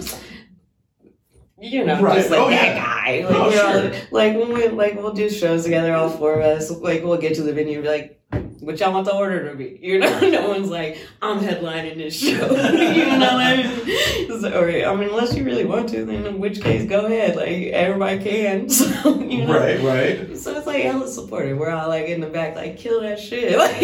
You 1.58 1.86
know, 1.86 1.98
Right. 2.02 2.16
just 2.18 2.30
like 2.30 2.38
Oh, 2.40 2.50
that 2.50 2.76
yeah. 2.76 2.84
guy. 2.84 3.24
Like, 3.26 3.34
Oh, 3.34 3.48
we're 3.48 3.62
all- 3.64 3.90
sure. 3.90 4.00
like 4.10 4.36
when 4.36 4.52
we 4.52 4.68
like 4.68 4.94
we'll 4.96 5.14
do 5.14 5.30
shows 5.30 5.64
together, 5.64 5.94
all 5.94 6.10
four 6.10 6.34
of 6.34 6.44
us. 6.44 6.70
Like 6.70 7.02
we'll 7.02 7.16
get 7.16 7.34
to 7.36 7.42
the 7.42 7.54
venue, 7.54 7.76
and 7.76 7.82
be 7.82 7.88
like, 7.88 8.20
"What 8.60 8.78
y'all 8.80 8.92
want 8.92 9.06
the 9.06 9.14
order 9.14 9.48
to 9.50 9.56
be?" 9.56 9.78
You 9.82 9.98
know, 9.98 10.20
no 10.28 10.48
one's 10.48 10.68
like, 10.68 10.98
"I'm 11.22 11.40
headlining 11.40 11.96
this 11.96 12.14
show." 12.18 12.28
you 12.50 13.06
know 13.06 13.34
what 13.34 13.46
I 13.46 13.56
mean? 13.56 14.40
So, 14.40 14.52
or 14.60 14.68
I 14.68 14.94
mean, 14.96 15.08
unless 15.10 15.34
you 15.36 15.44
really 15.44 15.64
want 15.64 15.88
to, 15.90 16.04
then 16.04 16.26
in 16.26 16.38
which 16.38 16.60
case, 16.62 16.88
go 16.88 17.06
ahead. 17.06 17.36
Like 17.36 17.48
everybody 17.72 18.18
can. 18.22 18.68
So 18.76 19.20
you 19.20 19.44
know, 19.46 19.54
Right, 19.58 19.80
right. 19.82 20.36
so 20.38 20.56
it's 20.56 20.66
like 20.66 20.82
hella 20.82 21.08
supportive. 21.08 21.56
We're 21.58 21.70
all 21.70 21.88
like 21.88 22.06
in 22.06 22.20
the 22.20 22.26
back, 22.26 22.54
like 22.56 22.76
kill 22.76 23.00
that 23.02 23.18
shit, 23.18 23.56
like 23.58 23.80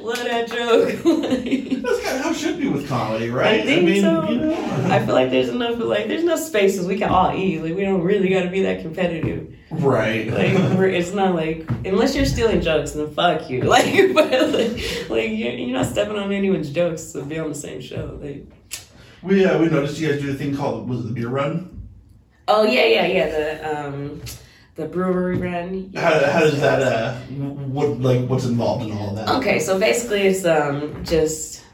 love 0.00 0.16
that 0.24 0.48
joke. 0.48 1.04
Like, 1.04 1.82
That's 1.82 2.00
kind 2.02 2.16
of 2.16 2.22
how 2.22 2.30
it 2.30 2.36
should 2.36 2.58
be 2.58 2.68
with 2.68 2.88
comedy, 2.88 3.30
right? 3.30 3.60
I 3.60 3.64
think 3.64 3.88
so. 4.02 4.28
you 4.30 4.38
know. 4.40 4.86
I 4.90 5.04
feel 5.04 5.14
like 5.14 5.30
there's 5.30 5.48
enough, 5.48 5.78
like 5.78 6.08
there's 6.08 6.22
enough 6.22 6.40
spaces 6.40 6.86
we 6.86 6.96
can 6.98 7.08
all 7.10 7.32
eat. 7.34 7.60
Like 7.62 7.74
we 7.74 7.82
don't 7.82 8.02
really 8.02 8.28
got 8.28 8.42
to 8.42 8.50
be 8.50 8.62
that 8.62 8.82
competitive. 8.82 9.54
Right. 9.78 10.26
Like 10.36 10.92
it's 10.92 11.12
not 11.12 11.34
like 11.34 11.68
unless 11.84 12.14
you're 12.14 12.26
stealing 12.26 12.60
jokes, 12.60 12.92
then 12.92 13.10
fuck 13.10 13.48
you. 13.50 13.62
Like, 13.76 14.14
but 14.14 14.30
like, 14.30 15.10
like 15.10 15.30
you're, 15.30 15.52
you're 15.52 15.78
not 15.78 15.86
stepping 15.86 16.16
on 16.16 16.32
anyone's 16.32 16.70
jokes 16.70 17.12
to 17.12 17.22
be 17.22 17.38
on 17.38 17.48
the 17.48 17.54
same 17.54 17.80
show. 17.80 18.18
Like, 18.20 18.46
we 19.22 19.44
uh, 19.44 19.58
we 19.58 19.66
noticed 19.66 19.98
you 19.98 20.10
guys 20.10 20.20
do 20.20 20.30
a 20.30 20.34
thing 20.34 20.56
called 20.56 20.88
was 20.88 21.00
it 21.00 21.08
the 21.08 21.14
beer 21.14 21.28
run? 21.28 21.88
oh 22.48 22.64
yeah, 22.64 22.84
yeah, 22.84 23.06
yeah. 23.06 23.28
The 23.28 23.86
um, 23.88 24.22
the 24.76 24.86
brewery 24.86 25.38
run. 25.38 25.92
How, 25.94 26.30
how 26.30 26.40
does 26.40 26.60
that 26.60 26.82
uh 26.82 27.16
what 27.16 28.00
like 28.00 28.26
what's 28.28 28.44
involved 28.44 28.84
in 28.84 28.96
all 28.96 29.14
that? 29.14 29.28
Okay, 29.36 29.58
so 29.58 29.78
basically 29.78 30.22
it's 30.22 30.44
um 30.44 31.02
just 31.04 31.64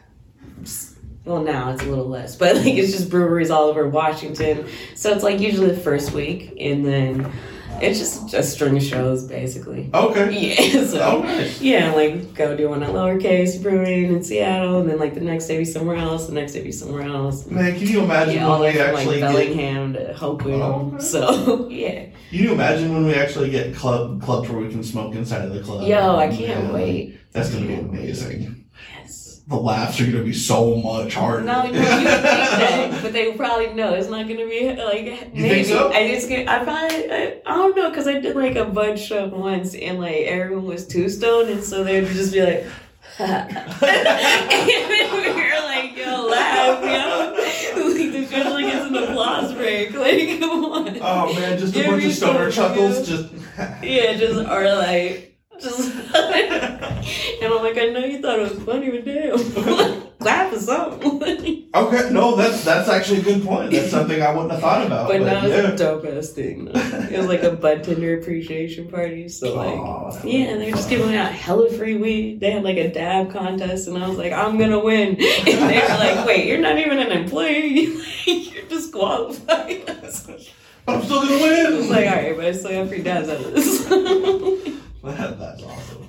well 1.24 1.42
now 1.42 1.72
it's 1.72 1.82
a 1.82 1.86
little 1.86 2.08
less, 2.08 2.36
but 2.36 2.56
like 2.64 2.74
it's 2.74 2.92
just 2.92 3.10
breweries 3.10 3.50
all 3.50 3.64
over 3.68 3.88
Washington. 3.88 4.68
So 4.94 5.12
it's 5.12 5.24
like 5.24 5.40
usually 5.40 5.70
the 5.70 5.80
first 5.80 6.12
week, 6.12 6.56
and 6.60 6.84
then 6.84 7.32
it's 7.80 7.98
just 7.98 8.34
a 8.34 8.42
string 8.42 8.76
of 8.76 8.82
shows 8.82 9.24
basically. 9.24 9.90
Okay. 9.92 10.54
Yeah, 10.54 10.84
so 10.86 11.00
Oh, 11.02 11.22
nice. 11.22 11.60
yeah, 11.60 11.92
like 11.92 12.34
go 12.34 12.56
do 12.56 12.68
one 12.68 12.82
at 12.82 12.90
Lowercase 12.90 13.60
Brewing 13.62 14.04
in 14.14 14.22
Seattle, 14.22 14.80
and 14.80 14.90
then 14.90 14.98
like 14.98 15.14
the 15.14 15.20
next 15.20 15.46
day 15.46 15.58
be 15.58 15.64
somewhere 15.64 15.96
else, 15.96 16.26
the 16.26 16.34
next 16.34 16.52
day 16.52 16.62
be 16.62 16.72
somewhere 16.72 17.02
else. 17.02 17.46
Man, 17.46 17.76
can 17.78 17.86
you 17.86 18.02
imagine 18.02 18.34
Yeah, 18.36 18.50
when 18.50 18.60
we 18.60 18.72
from 18.78 18.80
actually 18.96 19.04
like 19.06 19.20
get? 19.20 19.32
Bellingham 19.32 19.92
to 19.94 20.14
Hopewood. 20.14 20.54
Oh, 20.60 20.92
okay. 20.94 21.04
So 21.04 21.68
yeah, 21.70 22.04
Can 22.04 22.12
you 22.30 22.52
imagine 22.52 22.92
when 22.94 23.06
we 23.06 23.14
actually 23.14 23.50
get 23.50 23.74
club 23.74 24.22
clubs 24.22 24.48
where 24.48 24.60
we 24.60 24.68
can 24.70 24.82
smoke 24.84 25.14
inside 25.14 25.44
of 25.44 25.52
the 25.54 25.60
club? 25.62 25.86
yo, 25.86 26.16
I 26.16 26.28
can't 26.28 26.64
Man, 26.64 26.72
wait. 26.74 27.18
That's 27.32 27.50
gonna 27.50 27.66
be 27.66 27.74
amazing. 27.74 28.64
Yes. 28.94 29.21
The 29.48 29.56
laughs 29.56 30.00
are 30.00 30.06
gonna 30.06 30.22
be 30.22 30.32
so 30.32 30.76
much 30.76 31.14
harder. 31.14 31.42
No, 31.42 31.62
no, 31.62 31.72
you 31.72 31.72
think 31.72 32.04
that, 32.04 33.02
but 33.02 33.12
they 33.12 33.32
probably 33.32 33.74
know 33.74 33.92
it's 33.94 34.08
not 34.08 34.28
gonna 34.28 34.46
be 34.46 34.68
like 34.72 35.04
maybe. 35.34 35.48
think 35.48 35.66
so? 35.66 35.90
I 35.92 36.08
just 36.14 36.28
get, 36.28 36.48
I 36.48 36.62
probably, 36.62 37.10
I, 37.10 37.40
I 37.44 37.56
don't 37.56 37.76
know, 37.76 37.90
cause 37.92 38.06
I 38.06 38.20
did 38.20 38.36
like 38.36 38.54
a 38.54 38.64
bud 38.64 38.98
show 38.98 39.26
once, 39.26 39.74
and 39.74 39.98
like 39.98 40.26
everyone 40.26 40.66
was 40.66 40.86
two 40.86 41.08
stoned, 41.08 41.50
and 41.50 41.62
so 41.62 41.82
they'd 41.82 42.06
just 42.06 42.32
be 42.32 42.40
like. 42.42 42.66
and 43.18 43.50
then 43.50 45.12
we 45.12 45.28
were 45.34 45.60
like, 45.64 45.96
yo, 45.96 46.26
laugh, 46.26 46.82
yo. 46.82 47.32
Like, 47.34 48.12
the 48.12 48.26
judge 48.30 48.46
like 48.46 48.64
gets 48.64 48.86
an 48.86 48.96
applause 48.96 49.52
break. 49.54 49.92
Like, 49.92 50.38
come 50.40 50.64
on. 50.64 50.98
Oh 51.02 51.34
man, 51.34 51.58
just 51.58 51.74
a 51.74 51.78
Give 51.78 51.86
bunch 51.90 52.04
of 52.04 52.12
stoner 52.12 52.50
chuckles. 52.50 53.06
Just. 53.06 53.34
Yeah, 53.82 54.14
just, 54.14 54.38
or 54.48 54.74
like, 54.76 55.31
just. 55.62 55.94
and 56.14 57.52
I'm 57.52 57.62
like, 57.62 57.78
I 57.78 57.86
know 57.86 58.04
you 58.04 58.20
thought 58.20 58.38
it 58.38 58.52
was 58.52 58.62
funny, 58.64 58.90
but 58.90 59.04
damn. 59.04 60.02
laugh 60.22 60.52
or 60.52 60.58
something. 60.60 61.58
Okay, 61.74 62.10
no, 62.12 62.36
that's 62.36 62.66
that's 62.66 62.86
actually 62.90 63.20
a 63.20 63.22
good 63.22 63.46
point. 63.46 63.70
That's 63.72 63.90
something 63.90 64.20
I 64.20 64.30
wouldn't 64.30 64.50
have 64.52 64.60
thought 64.60 64.86
about. 64.86 65.08
But 65.08 65.20
But, 65.20 65.42
no, 65.42 65.48
yeah. 65.48 65.68
it's 65.70 65.80
a 65.80 65.84
dope 65.84 66.04
ass 66.04 66.28
thing. 66.28 66.66
though. 66.66 66.72
It 66.74 67.16
was 67.16 67.28
like 67.28 67.42
a 67.44 67.52
bud 67.52 67.82
tender 67.82 68.18
appreciation 68.18 68.88
party. 68.90 69.26
So 69.30 69.56
like, 69.56 69.78
Aw. 69.78 70.20
yeah, 70.22 70.48
and 70.50 70.60
they're 70.60 70.72
just 70.72 70.90
giving 70.90 71.14
out 71.16 71.32
hella 71.32 71.70
free 71.72 71.96
weed. 71.96 72.40
They 72.40 72.50
had 72.50 72.62
like 72.62 72.76
a 72.76 72.92
dab 72.92 73.32
contest, 73.32 73.88
and 73.88 73.96
I 73.96 74.06
was 74.06 74.18
like, 74.18 74.32
I'm 74.34 74.58
gonna 74.58 74.80
win. 74.80 75.16
And 75.16 75.18
they 75.18 75.80
were 75.80 75.88
like, 75.96 76.26
Wait, 76.26 76.46
you're 76.46 76.60
not 76.60 76.76
even 76.78 76.98
an 76.98 77.10
employee. 77.10 77.96
you're 78.26 78.64
disqualified. 78.68 79.88
Was 80.02 80.50
I'm 80.86 81.02
still 81.04 81.22
gonna 81.22 81.40
win. 81.40 81.74
It's 81.80 81.88
like, 81.88 82.06
all 82.06 82.16
right, 82.16 82.36
but 82.36 82.44
I 82.44 82.52
still 82.52 82.70
got 82.82 82.88
free 82.90 83.02
dabs 83.02 83.30
out 83.30 83.40
of 83.40 83.50
this. 83.54 84.68
That- 85.02 85.38
that's 85.38 85.62
awesome. 85.62 86.08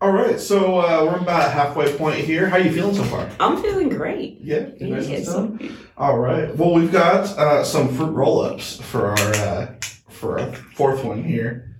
All 0.00 0.12
right, 0.12 0.38
so 0.38 0.78
uh, 0.78 1.04
we're 1.04 1.18
about 1.20 1.50
halfway 1.52 1.96
point 1.96 2.18
here. 2.18 2.48
How 2.48 2.58
you 2.58 2.70
feeling 2.70 2.94
so 2.94 3.04
far? 3.04 3.30
I'm 3.40 3.62
feeling 3.62 3.88
great. 3.88 4.38
Yeah, 4.42 4.66
you 4.78 4.94
Yeah, 4.94 5.22
so- 5.22 5.58
All 5.96 6.18
right. 6.18 6.54
Well, 6.54 6.74
we've 6.74 6.92
got 6.92 7.24
uh, 7.38 7.64
some 7.64 7.88
fruit 7.94 8.10
roll-ups 8.12 8.78
for 8.82 9.06
our 9.08 9.34
uh, 9.34 9.74
for 10.08 10.38
our 10.38 10.52
fourth 10.52 11.02
one 11.02 11.24
here. 11.24 11.76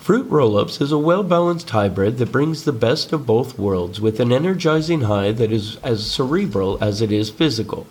Fruit 0.00 0.30
Roll 0.30 0.56
Ups 0.56 0.80
is 0.80 0.90
a 0.90 0.96
well 0.96 1.22
balanced 1.22 1.68
hybrid 1.68 2.16
that 2.16 2.32
brings 2.32 2.64
the 2.64 2.72
best 2.72 3.12
of 3.12 3.26
both 3.26 3.58
worlds 3.58 4.00
with 4.00 4.20
an 4.20 4.32
energizing 4.32 5.02
high 5.02 5.32
that 5.32 5.52
is 5.52 5.76
as 5.84 6.10
cerebral 6.10 6.78
as 6.82 7.02
it 7.02 7.12
is 7.12 7.28
physical. 7.28 7.86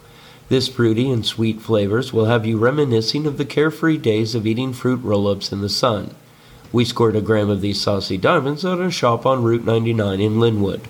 This 0.50 0.68
fruity 0.68 1.12
and 1.12 1.24
sweet 1.24 1.62
flavors 1.62 2.12
will 2.12 2.26
have 2.26 2.44
you 2.44 2.58
reminiscing 2.58 3.28
of 3.28 3.38
the 3.38 3.46
carefree 3.46 3.98
days 3.98 4.34
of 4.34 4.48
eating 4.48 4.74
fruit 4.74 5.00
roll 5.04 5.28
ups 5.28 5.52
in 5.52 5.62
the 5.62 5.70
sun. 5.70 6.16
We 6.72 6.86
scored 6.86 7.16
a 7.16 7.22
gram 7.22 7.50
of 7.50 7.62
these 7.62 7.80
saucy 7.82 8.18
diamonds 8.18 8.66
at 8.66 8.80
a 8.80 8.92
shop 8.92 9.26
on 9.26 9.44
Route 9.44 9.64
99 9.66 10.20
in 10.20 10.34
Lynnwood. 10.34 10.82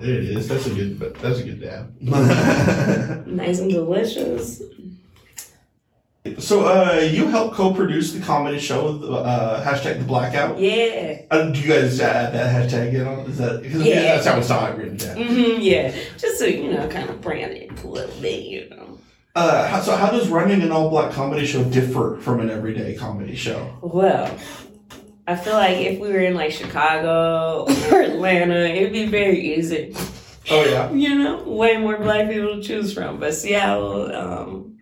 There 0.00 0.18
it 0.18 0.24
is. 0.24 0.48
That's 0.48 0.66
a 0.66 0.70
good. 0.74 0.98
That's 0.98 1.38
a 1.38 1.44
good 1.44 1.60
dab. 1.60 1.94
Nice 3.26 3.58
and 3.60 3.70
delicious. 3.70 4.62
So, 6.44 6.64
uh, 6.66 7.00
you 7.00 7.26
helped 7.28 7.54
co-produce 7.56 8.12
the 8.12 8.20
comedy 8.20 8.58
show 8.58 8.92
with 8.92 9.02
uh, 9.10 9.62
hashtag 9.64 9.98
the 9.98 10.04
blackout. 10.04 10.58
Yeah. 10.58 11.22
Uh, 11.30 11.50
do 11.50 11.58
you 11.60 11.68
guys 11.68 11.98
add 12.00 12.34
that 12.34 12.54
hashtag 12.70 12.94
in 12.94 13.06
on? 13.06 13.20
Is 13.30 13.38
that 13.38 13.62
because 13.62 13.82
Yeah. 13.82 14.02
that's 14.02 14.26
how 14.26 14.36
we 14.36 14.42
saw 14.42 14.66
it 14.70 14.76
written 14.76 14.96
down? 14.96 15.16
hmm 15.16 15.60
yeah. 15.60 15.94
Just 16.18 16.38
so 16.38 16.44
you 16.46 16.70
know, 16.72 16.86
kind 16.88 17.08
of 17.10 17.20
brand 17.20 17.52
it 17.52 17.70
a 17.82 17.86
little 17.88 18.20
bit, 18.20 18.42
you 18.44 18.68
know. 18.70 18.98
Uh, 19.36 19.66
how, 19.66 19.80
so 19.80 19.96
how 19.96 20.10
does 20.10 20.28
running 20.28 20.62
an 20.62 20.70
all-black 20.70 21.10
comedy 21.12 21.44
show 21.44 21.64
differ 21.64 22.18
from 22.20 22.38
an 22.40 22.50
everyday 22.50 22.94
comedy 22.94 23.34
show? 23.34 23.76
Well, 23.82 24.32
I 25.26 25.34
feel 25.36 25.54
like 25.54 25.78
if 25.78 25.98
we 25.98 26.12
were 26.12 26.20
in 26.20 26.34
like 26.34 26.52
Chicago 26.52 27.64
or 27.90 28.00
Atlanta, 28.02 28.66
it'd 28.66 28.92
be 28.92 29.06
very 29.06 29.54
easy. 29.56 29.92
Oh 30.50 30.62
yeah. 30.64 30.92
You 30.92 31.14
know, 31.18 31.42
way 31.44 31.78
more 31.78 31.96
black 31.96 32.28
people 32.28 32.56
to 32.56 32.62
choose 32.62 32.92
from. 32.92 33.18
But 33.18 33.34
Seattle, 33.34 34.14
um, 34.14 34.76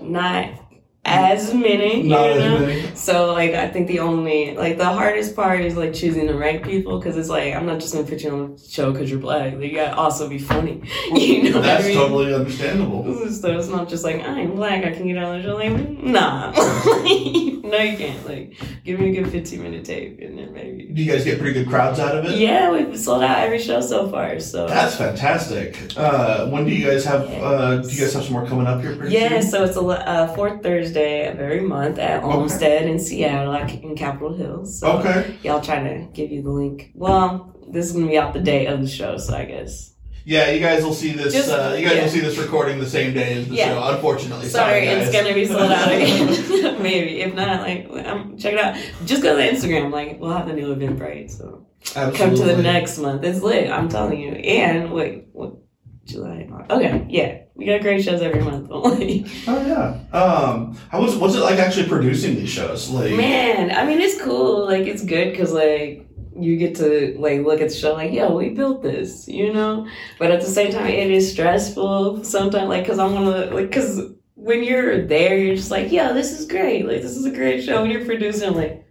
not 0.00 0.63
as 1.04 1.52
many. 1.52 2.02
Not 2.02 2.26
you 2.34 2.40
as 2.40 2.60
many. 2.60 2.94
So 2.94 3.32
like 3.32 3.52
I 3.52 3.68
think 3.68 3.88
the 3.88 3.98
only 4.00 4.56
like 4.56 4.78
the 4.78 4.86
hardest 4.86 5.36
part 5.36 5.60
is 5.60 5.76
like 5.76 5.92
choosing 5.92 6.26
the 6.26 6.34
right 6.34 6.62
people 6.62 6.98
because 6.98 7.16
it's 7.16 7.28
like 7.28 7.54
I'm 7.54 7.66
not 7.66 7.80
just 7.80 7.92
gonna 7.92 8.06
put 8.06 8.22
you 8.22 8.30
on 8.30 8.52
the 8.56 8.58
show 8.58 8.90
because 8.92 9.10
you're 9.10 9.20
black. 9.20 9.54
Like, 9.54 9.62
you 9.70 9.74
gotta 9.76 9.96
also 9.96 10.28
be 10.28 10.38
funny. 10.38 10.82
you 11.12 11.50
know 11.50 11.60
That's 11.60 11.84
I 11.84 11.88
mean? 11.88 11.96
totally 11.96 12.34
understandable. 12.34 13.28
So 13.30 13.58
it's 13.58 13.68
not 13.68 13.88
just 13.88 14.02
like 14.04 14.22
I'm 14.22 14.54
black. 14.56 14.84
I 14.84 14.92
can 14.92 15.06
get 15.06 15.18
on 15.18 15.38
the 15.38 15.42
show. 15.42 15.56
Like 15.56 15.72
nah, 16.02 16.50
no, 16.52 17.78
you 17.78 17.96
can't. 17.98 18.26
Like 18.26 18.54
give 18.84 18.98
me 19.00 19.10
a 19.16 19.22
good 19.22 19.30
15 19.30 19.62
minute 19.62 19.84
tape 19.84 20.20
and 20.20 20.38
then 20.38 20.52
maybe. 20.54 20.86
Do 20.86 21.02
you 21.02 21.12
guys 21.12 21.24
get 21.24 21.38
pretty 21.38 21.52
good 21.54 21.68
crowds 21.68 21.98
out 21.98 22.16
of 22.16 22.24
it? 22.24 22.38
Yeah, 22.38 22.70
we've 22.70 22.98
sold 22.98 23.22
out 23.22 23.38
every 23.40 23.58
show 23.58 23.80
so 23.82 24.08
far. 24.10 24.40
So 24.40 24.66
That's 24.66 24.96
fantastic. 24.96 25.76
Uh, 25.96 26.48
when 26.48 26.64
do 26.64 26.70
you 26.72 26.86
guys 26.86 27.04
have? 27.04 27.22
Uh, 27.30 27.78
do 27.82 27.88
you 27.88 28.00
guys 28.00 28.14
have 28.14 28.24
some 28.24 28.32
more 28.32 28.46
coming 28.46 28.66
up 28.66 28.80
here? 28.80 28.96
Pretty 28.96 29.14
Yeah, 29.14 29.40
soon? 29.40 29.50
so 29.50 29.64
it's 29.64 29.76
a 29.76 29.80
uh, 29.80 30.34
fourth 30.34 30.62
Thursday 30.62 30.93
of 30.96 31.38
every 31.40 31.60
month 31.60 31.98
at 31.98 32.22
Okay. 32.22 32.88
In 32.88 32.98
Seattle, 32.98 33.52
like 33.52 33.82
in 33.82 33.94
Capitol 33.96 34.34
Hill. 34.34 34.64
So 34.66 34.98
Okay. 34.98 35.36
y'all 35.42 35.60
trying 35.60 35.84
to 35.84 36.06
give 36.12 36.30
you 36.30 36.42
the 36.42 36.50
link. 36.50 36.90
Well, 36.94 37.54
this 37.68 37.86
is 37.86 37.92
gonna 37.92 38.06
be 38.06 38.18
out 38.18 38.32
the 38.34 38.40
day 38.40 38.66
of 38.66 38.80
the 38.80 38.88
show, 38.88 39.16
so 39.16 39.34
I 39.34 39.44
guess. 39.44 39.92
Yeah, 40.26 40.50
you 40.50 40.60
guys 40.60 40.82
will 40.82 40.94
see 40.94 41.12
this. 41.12 41.34
Just- 41.34 41.50
uh, 41.50 41.74
you 41.78 41.84
guys 41.84 41.96
yeah. 41.96 42.02
will 42.04 42.08
see 42.10 42.20
this 42.20 42.38
recording 42.38 42.78
the 42.80 42.86
same 42.88 43.12
day 43.12 43.34
as 43.40 43.48
the 43.48 43.56
Yeah. 43.56 43.74
show. 43.74 43.94
Unfortunately, 43.94 44.46
Sorry, 44.48 44.86
guys. 44.86 45.08
it's 45.08 45.16
gonna 45.16 45.34
be 45.34 45.44
sold 45.44 45.70
out 45.70 45.92
again. 45.92 46.82
Maybe 46.82 47.20
if 47.20 47.34
not, 47.34 47.60
like 47.60 47.88
um, 48.06 48.36
check 48.38 48.54
it 48.54 48.58
out. 48.60 48.74
Just 49.04 49.22
go 49.22 49.36
to 49.36 49.42
Instagram. 49.42 49.90
Like 49.92 50.18
we'll 50.20 50.32
have 50.32 50.46
the 50.46 50.54
new 50.54 50.72
event 50.72 50.98
Eventbrite. 50.98 51.30
So 51.30 51.66
Absolutely. 51.94 52.18
come 52.18 52.34
to 52.36 52.44
the 52.56 52.62
next 52.62 52.98
month. 52.98 53.22
It's 53.22 53.42
lit. 53.42 53.68
I'm 53.70 53.90
telling 53.90 54.18
you. 54.18 54.30
And 54.32 54.92
wait, 54.92 55.26
what? 55.32 55.56
July. 56.04 56.48
Okay, 56.70 57.06
yeah, 57.08 57.38
we 57.54 57.66
got 57.66 57.80
great 57.80 58.04
shows 58.04 58.20
every 58.22 58.42
month. 58.42 58.68
Like, 58.70 59.26
Oh 59.46 59.66
yeah. 59.66 60.18
Um, 60.18 60.76
how 60.90 61.00
was 61.00 61.16
what's 61.16 61.34
it 61.34 61.40
like 61.40 61.58
actually 61.58 61.88
producing 61.88 62.34
these 62.36 62.50
shows? 62.50 62.90
Like, 62.90 63.12
Man, 63.12 63.70
I 63.70 63.84
mean, 63.86 64.00
it's 64.00 64.20
cool. 64.22 64.66
Like, 64.66 64.86
it's 64.86 65.02
good 65.04 65.30
because, 65.30 65.52
like, 65.52 66.06
you 66.36 66.56
get 66.56 66.74
to, 66.76 67.16
like, 67.18 67.40
look 67.42 67.60
at 67.60 67.68
the 67.68 67.74
show, 67.74 67.94
like, 67.94 68.12
yo, 68.12 68.34
we 68.36 68.50
built 68.50 68.82
this, 68.82 69.28
you 69.28 69.52
know? 69.52 69.86
But 70.18 70.30
at 70.30 70.40
the 70.40 70.46
same 70.48 70.72
time, 70.72 70.86
it 70.88 71.10
is 71.10 71.30
stressful 71.32 72.24
sometimes, 72.24 72.68
like, 72.68 72.82
because 72.82 72.98
I'm 72.98 73.14
one 73.14 73.26
of 73.28 73.34
the, 73.34 73.54
like, 73.54 73.68
because 73.68 74.00
when 74.34 74.64
you're 74.64 75.06
there, 75.06 75.38
you're 75.38 75.56
just 75.56 75.70
like, 75.70 75.90
yo, 75.92 76.12
this 76.12 76.32
is 76.38 76.46
great. 76.46 76.86
Like, 76.86 77.02
this 77.02 77.16
is 77.16 77.24
a 77.24 77.30
great 77.30 77.62
show. 77.64 77.82
When 77.82 77.90
you're 77.90 78.04
producing, 78.04 78.48
I'm 78.48 78.54
like, 78.56 78.84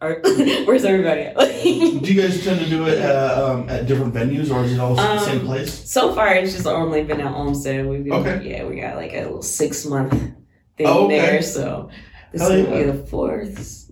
are, 0.00 0.20
where's 0.64 0.84
everybody 0.84 1.22
at? 1.22 1.36
Do 1.62 2.12
you 2.12 2.20
guys 2.22 2.42
tend 2.44 2.60
to 2.60 2.68
do 2.68 2.86
it 2.86 3.00
uh, 3.00 3.50
um, 3.54 3.68
at 3.68 3.86
different 3.86 4.14
venues, 4.14 4.50
or 4.52 4.64
is 4.64 4.72
it 4.72 4.78
all 4.80 4.94
the 4.94 5.18
same 5.20 5.40
Um, 5.40 5.46
place? 5.46 5.88
so 5.90 6.14
far, 6.14 6.34
it's 6.34 6.52
just 6.52 6.66
only 6.66 7.02
been 7.04 7.20
at 7.20 7.32
Olmsted. 7.32 7.86
We've 7.86 8.04
been, 8.04 8.12
Okay. 8.12 8.48
yeah, 8.50 8.64
we 8.64 8.80
got, 8.80 8.96
like, 8.96 9.12
a 9.14 9.22
little 9.22 9.42
six 9.42 9.84
month 9.86 10.12
thing 10.76 10.86
Oh, 10.86 11.06
okay. 11.06 11.18
there. 11.20 11.42
So 11.42 11.90
this 12.32 12.42
Hell 12.42 12.50
will 12.50 12.58
yeah. 12.64 12.78
be 12.78 12.82
the 12.90 13.06
fourth. 13.06 13.82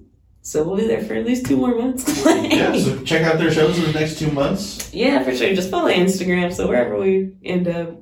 So 0.42 0.62
we'll 0.62 0.76
be 0.76 0.86
there 0.86 1.02
for 1.02 1.14
at 1.14 1.24
least 1.24 1.46
two 1.46 1.56
more 1.56 1.74
months. 1.74 2.04
Yeah. 2.44 2.76
So 2.76 3.02
check 3.02 3.22
out 3.22 3.38
their 3.38 3.50
shows 3.50 3.78
in 3.78 3.84
the 3.90 3.98
next 3.98 4.18
two 4.18 4.30
months. 4.30 4.92
Yeah, 4.92 5.22
for 5.22 5.34
sure. 5.34 5.54
Just 5.54 5.70
follow 5.70 5.88
Instagram. 5.90 6.52
So 6.52 6.68
wherever 6.68 6.98
we 6.98 7.32
end 7.44 7.66
up, 7.66 7.98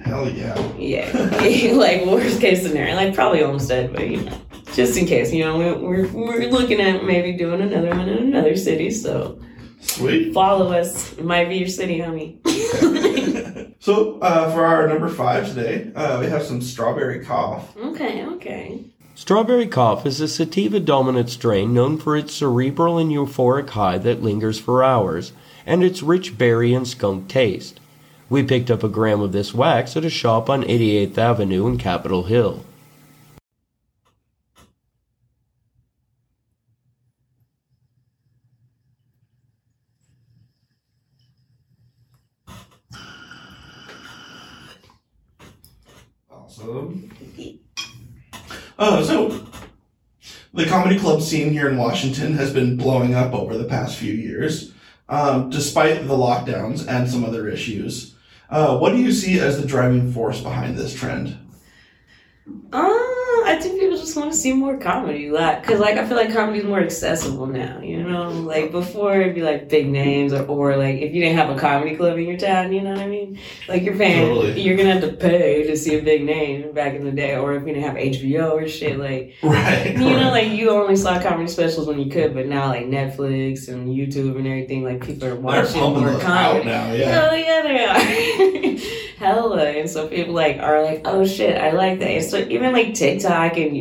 Hell 0.00 0.30
yeah. 0.30 0.56
yeah, 0.78 1.72
like 1.74 2.06
worst 2.06 2.40
case 2.40 2.62
scenario, 2.62 2.94
like 2.94 3.14
probably 3.14 3.42
Olmsted, 3.42 3.92
but 3.92 4.08
you 4.08 4.22
know, 4.22 4.32
just 4.76 4.96
in 4.98 5.06
case, 5.06 5.32
you 5.32 5.42
know, 5.44 5.56
we- 5.58 5.86
we're 5.88 6.06
we're 6.12 6.50
looking 6.50 6.80
at 6.80 7.04
maybe 7.04 7.32
doing 7.32 7.60
another 7.62 7.88
one 7.90 8.08
in 8.08 8.18
another 8.18 8.54
city. 8.56 8.90
So 8.90 9.40
Sweet. 9.80 10.32
follow 10.34 10.72
us. 10.72 11.12
It 11.18 11.24
might 11.24 11.48
be 11.48 11.56
your 11.56 11.68
city, 11.68 11.98
homie. 11.98 12.36
So 13.80 14.18
uh, 14.18 14.52
for 14.52 14.64
our 14.64 14.88
number 14.88 15.08
five 15.08 15.46
today, 15.48 15.92
uh, 15.94 16.18
we 16.18 16.26
have 16.26 16.42
some 16.42 16.60
strawberry 16.60 17.24
cough. 17.24 17.76
okay, 17.76 18.24
okay. 18.24 18.80
Strawberry 19.14 19.68
Cough 19.68 20.04
is 20.04 20.20
a 20.20 20.26
sativa 20.26 20.80
dominant 20.80 21.30
strain 21.30 21.72
known 21.72 21.96
for 21.96 22.16
its 22.16 22.34
cerebral 22.34 22.98
and 22.98 23.12
euphoric 23.12 23.70
high 23.70 23.96
that 23.98 24.22
lingers 24.24 24.58
for 24.58 24.82
hours, 24.82 25.32
and 25.64 25.84
its 25.84 26.02
rich 26.02 26.36
berry 26.36 26.74
and 26.74 26.88
skunk 26.88 27.28
taste. 27.28 27.78
We 28.28 28.42
picked 28.42 28.72
up 28.72 28.82
a 28.82 28.88
gram 28.88 29.20
of 29.20 29.30
this 29.30 29.54
wax 29.54 29.96
at 29.96 30.04
a 30.04 30.10
shop 30.10 30.50
on 30.50 30.64
88th 30.64 31.16
Avenue 31.16 31.68
in 31.68 31.78
Capitol 31.78 32.24
Hill. 32.24 32.64
Uh, 48.78 49.02
so, 49.02 49.46
the 50.52 50.66
comedy 50.66 50.98
club 50.98 51.22
scene 51.22 51.50
here 51.50 51.68
in 51.68 51.76
Washington 51.76 52.34
has 52.34 52.52
been 52.52 52.76
blowing 52.76 53.14
up 53.14 53.32
over 53.32 53.56
the 53.56 53.64
past 53.64 53.96
few 53.96 54.12
years, 54.12 54.72
um, 55.08 55.50
despite 55.50 56.06
the 56.06 56.14
lockdowns 56.14 56.86
and 56.86 57.08
some 57.08 57.24
other 57.24 57.48
issues. 57.48 58.14
Uh, 58.50 58.78
what 58.78 58.92
do 58.92 58.98
you 58.98 59.12
see 59.12 59.40
as 59.40 59.60
the 59.60 59.66
driving 59.66 60.12
force 60.12 60.40
behind 60.40 60.76
this 60.76 60.94
trend? 60.94 61.38
Uh, 62.72 63.06
I 63.48 63.54
think 63.60 63.78
people 63.78 63.96
just 63.96 64.16
want 64.16 64.32
to 64.32 64.36
see 64.36 64.52
more 64.52 64.76
comedy, 64.76 65.30
like, 65.30 65.62
cause 65.62 65.78
like 65.78 65.96
I 65.96 66.04
feel 66.06 66.16
like 66.16 66.32
comedy's 66.32 66.64
more 66.64 66.80
accessible 66.80 67.46
now. 67.46 67.78
You 67.80 68.02
know, 68.02 68.30
like 68.32 68.72
before 68.72 69.20
it'd 69.20 69.36
be 69.36 69.42
like 69.42 69.68
big 69.68 69.86
names, 69.88 70.32
or, 70.32 70.44
or 70.46 70.76
like 70.76 70.96
if 70.96 71.14
you 71.14 71.22
didn't 71.22 71.38
have 71.38 71.50
a 71.56 71.58
comedy 71.58 71.94
club 71.96 72.18
in 72.18 72.26
your 72.26 72.36
town, 72.38 72.72
you 72.72 72.80
know 72.82 72.90
what 72.90 72.98
I 72.98 73.06
mean? 73.06 73.38
Like 73.68 73.82
you're 73.84 73.96
paying, 73.96 74.26
Totally. 74.34 74.60
you're 74.60 74.76
gonna 74.76 74.94
have 74.98 75.02
to 75.02 75.12
pay 75.16 75.64
to 75.64 75.76
see 75.76 75.96
a 75.96 76.02
big 76.02 76.24
name 76.24 76.72
back 76.72 76.94
in 76.94 77.04
the 77.04 77.12
day, 77.12 77.36
or 77.36 77.54
if 77.54 77.62
you 77.66 77.72
didn't 77.74 77.84
have 77.84 77.94
HBO 77.96 78.50
or 78.52 78.66
shit, 78.66 78.98
like 78.98 79.34
Right. 79.44 79.92
you 79.96 80.10
know, 80.10 80.30
like 80.30 80.48
you 80.48 80.70
only 80.70 80.96
saw 80.96 81.22
comedy 81.22 81.48
specials 81.48 81.86
when 81.86 82.00
you 82.00 82.10
could, 82.10 82.34
but 82.34 82.46
now 82.46 82.66
like 82.66 82.86
Netflix 82.86 83.68
and 83.68 83.88
YouTube 83.88 84.36
and 84.36 84.46
everything, 84.48 84.82
like 84.82 85.06
people 85.06 85.28
are 85.28 85.36
watching 85.36 85.80
more 85.80 86.18
comedy. 86.18 86.26
out 86.26 86.64
now, 86.66 86.90
oh, 86.90 86.94
yeah. 86.94 87.10
Hell 87.10 87.36
yeah, 87.36 87.62
they 87.62 87.84
are. 87.84 89.06
Hella. 89.18 89.64
And 89.64 89.88
so 89.88 90.08
people 90.08 90.34
like 90.34 90.58
are 90.58 90.82
like, 90.82 91.02
oh 91.04 91.26
shit, 91.26 91.56
I 91.56 91.70
like 91.72 91.98
that. 92.00 92.10
And 92.10 92.24
so 92.24 92.38
even 92.38 92.72
like 92.72 92.94
TikTok 92.94 93.56
and 93.56 93.76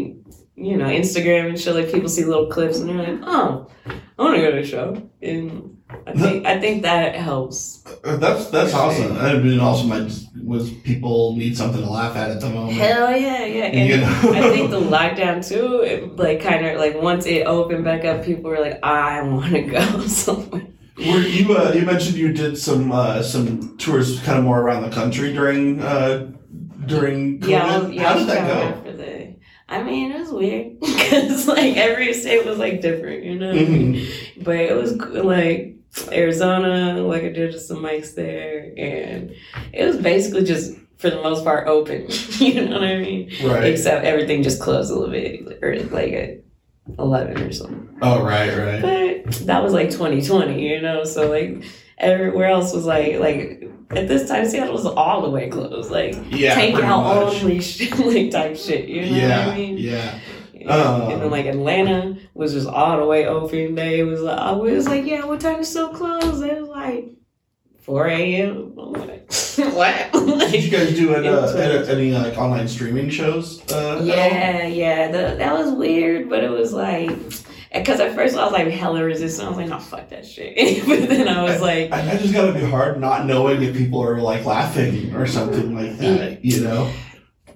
you 0.55 0.77
know 0.77 0.85
Instagram 0.85 1.49
and 1.49 1.59
shit, 1.59 1.75
like 1.75 1.91
people 1.91 2.09
see 2.09 2.23
little 2.23 2.47
clips 2.47 2.79
and 2.79 2.89
they're 2.89 3.15
like, 3.15 3.21
oh, 3.23 3.67
I 3.85 4.21
want 4.21 4.35
to 4.35 4.41
go 4.41 4.51
to 4.51 4.59
a 4.59 4.65
show. 4.65 5.09
And 5.21 5.75
I 6.07 6.13
think 6.13 6.45
I 6.45 6.59
think 6.59 6.81
that 6.83 7.15
helps. 7.15 7.83
Uh, 8.03 8.17
That's 8.17 8.49
that's 8.49 8.73
awesome. 8.73 9.15
sure. 9.15 9.17
I 9.17 9.37
mean, 9.37 9.59
also 9.59 9.85
my 9.85 10.09
was 10.43 10.71
people 10.83 11.35
need 11.35 11.57
something 11.57 11.81
to 11.81 11.89
laugh 11.89 12.15
at 12.15 12.31
at 12.31 12.41
the 12.41 12.49
moment. 12.49 12.73
Hell 12.73 13.11
yeah, 13.15 13.45
yeah. 13.45 13.63
And 13.65 13.89
You 13.89 13.97
know? 13.97 14.33
I 14.33 14.49
think 14.49 14.71
the 14.71 14.79
lockdown 14.79 15.47
too, 15.47 15.81
it, 15.81 16.15
like 16.15 16.41
kind 16.41 16.65
of 16.65 16.79
like 16.79 16.99
once 16.99 17.25
it 17.25 17.45
opened 17.45 17.83
back 17.83 18.03
up, 18.05 18.23
people 18.23 18.49
were 18.49 18.59
like, 18.59 18.79
I 18.83 19.21
want 19.23 19.51
to 19.53 19.61
go 19.61 20.01
somewhere. 20.07 20.67
Were 20.97 21.19
you 21.19 21.57
uh, 21.57 21.73
you 21.73 21.81
mentioned 21.81 22.15
you 22.15 22.31
did 22.31 22.57
some 22.57 22.91
uh, 22.91 23.21
some 23.21 23.77
tours 23.77 24.19
kind 24.21 24.37
of 24.37 24.45
more 24.45 24.61
around 24.61 24.83
the 24.83 24.95
country 24.95 25.33
during 25.33 25.81
uh, 25.81 26.31
during 26.85 27.39
COVID. 27.41 27.49
Yeah, 27.49 27.87
yeah, 27.87 28.03
How 28.03 28.17
did 28.17 28.27
that 28.27 28.47
go? 28.47 28.77
After 28.77 28.93
the, 28.93 29.35
I 29.67 29.83
mean, 29.83 30.11
it 30.11 30.19
was 30.19 30.29
weird 30.29 30.79
because 30.79 31.47
like 31.47 31.75
every 31.75 32.13
state 32.13 32.45
was 32.45 32.57
like 32.57 32.81
different, 32.81 33.25
you 33.25 33.37
know. 33.37 33.53
Mm-hmm. 33.53 34.43
But 34.43 34.55
it 34.55 34.75
was 34.75 34.95
like 34.95 35.75
Arizona, 36.11 37.01
like 37.01 37.23
I 37.23 37.29
did 37.29 37.59
some 37.59 37.77
mics 37.77 38.15
there, 38.15 38.71
and 38.77 39.35
it 39.73 39.85
was 39.85 39.97
basically 39.97 40.43
just 40.43 40.75
for 40.97 41.09
the 41.09 41.21
most 41.21 41.43
part 41.43 41.67
open. 41.67 42.07
you 42.39 42.65
know 42.65 42.79
what 42.79 42.83
I 42.83 42.97
mean? 42.99 43.31
Right. 43.43 43.65
Except 43.65 44.05
everything 44.05 44.43
just 44.43 44.61
closed 44.61 44.91
a 44.91 44.95
little 44.95 45.11
bit, 45.11 45.61
or 45.61 45.77
like 45.89 46.45
11 46.99 47.41
or 47.41 47.51
something. 47.51 47.97
Oh, 48.01 48.23
right, 48.23 48.55
right. 48.55 49.23
But 49.23 49.33
that 49.45 49.63
was 49.63 49.73
like 49.73 49.89
2020, 49.89 50.67
you 50.67 50.81
know? 50.81 51.03
So, 51.03 51.29
like, 51.29 51.63
everywhere 51.97 52.47
else 52.47 52.73
was 52.73 52.85
like, 52.85 53.19
like, 53.19 53.69
at 53.91 54.07
this 54.07 54.27
time, 54.27 54.45
Seattle 54.45 54.73
was 54.73 54.85
all 54.85 55.21
the 55.21 55.29
way 55.29 55.49
closed. 55.49 55.91
Like, 55.91 56.15
yeah, 56.29 56.55
all 56.91 57.29
only 57.29 57.61
shit, 57.61 57.97
like 57.97 58.31
type 58.31 58.57
shit, 58.57 58.89
you 58.89 59.01
know 59.01 59.17
yeah, 59.17 59.45
what 59.45 59.53
I 59.53 59.57
mean? 59.57 59.77
Yeah. 59.77 60.19
And 60.53 61.11
then 61.11 61.21
um, 61.21 61.31
like 61.31 61.45
Atlanta 61.45 62.17
was 62.33 62.53
just 62.53 62.67
all 62.67 62.97
the 62.97 63.05
way 63.05 63.27
open. 63.27 63.75
They 63.75 64.03
was 64.03 64.21
uh, 64.21 64.25
like, 64.25 64.39
I 64.39 64.51
was 64.53 64.87
like, 64.87 65.05
yeah, 65.05 65.23
what 65.23 65.39
time 65.39 65.59
is 65.59 65.71
so 65.71 65.89
close? 65.89 66.41
It 66.41 66.59
was 66.59 66.69
like 66.69 67.11
4 67.85 68.07
a.m. 68.07 68.73
I'm 68.79 68.93
like, 68.93 69.31
what? 69.75 70.11
Did 70.51 70.63
you 70.63 70.71
guys 70.71 70.95
do 70.95 71.13
any, 71.13 71.27
uh, 71.27 71.47
Into- 71.47 71.91
any, 71.93 72.15
any 72.15 72.17
like 72.17 72.35
online 72.35 72.67
streaming 72.67 73.11
shows? 73.11 73.61
Uh, 73.71 73.97
at 73.97 74.03
yeah, 74.03 74.65
yeah, 74.65 75.11
the, 75.11 75.35
that 75.35 75.53
was 75.53 75.71
weird, 75.71 76.27
but 76.27 76.43
it 76.43 76.49
was 76.49 76.73
like. 76.73 77.11
Because 77.71 77.99
at 77.99 78.15
first 78.15 78.37
I 78.37 78.43
was 78.43 78.53
like 78.53 78.69
hella 78.69 79.03
resistant. 79.03 79.45
I 79.45 79.49
was 79.49 79.57
like, 79.57 79.67
no, 79.67 79.79
fuck 79.79 80.09
that 80.09 80.25
shit. 80.25 80.85
but 80.87 81.09
then 81.09 81.27
I 81.27 81.43
was 81.43 81.61
like, 81.61 81.91
I, 81.91 82.13
I 82.13 82.17
just 82.17 82.33
gotta 82.33 82.53
be 82.53 82.65
hard 82.65 82.99
not 82.99 83.27
knowing 83.27 83.61
if 83.61 83.75
people 83.75 84.01
are 84.01 84.19
like 84.19 84.45
laughing 84.45 85.13
or 85.13 85.27
something 85.27 85.75
like 85.75 85.97
that. 85.99 86.43
You 86.43 86.63
know? 86.63 86.91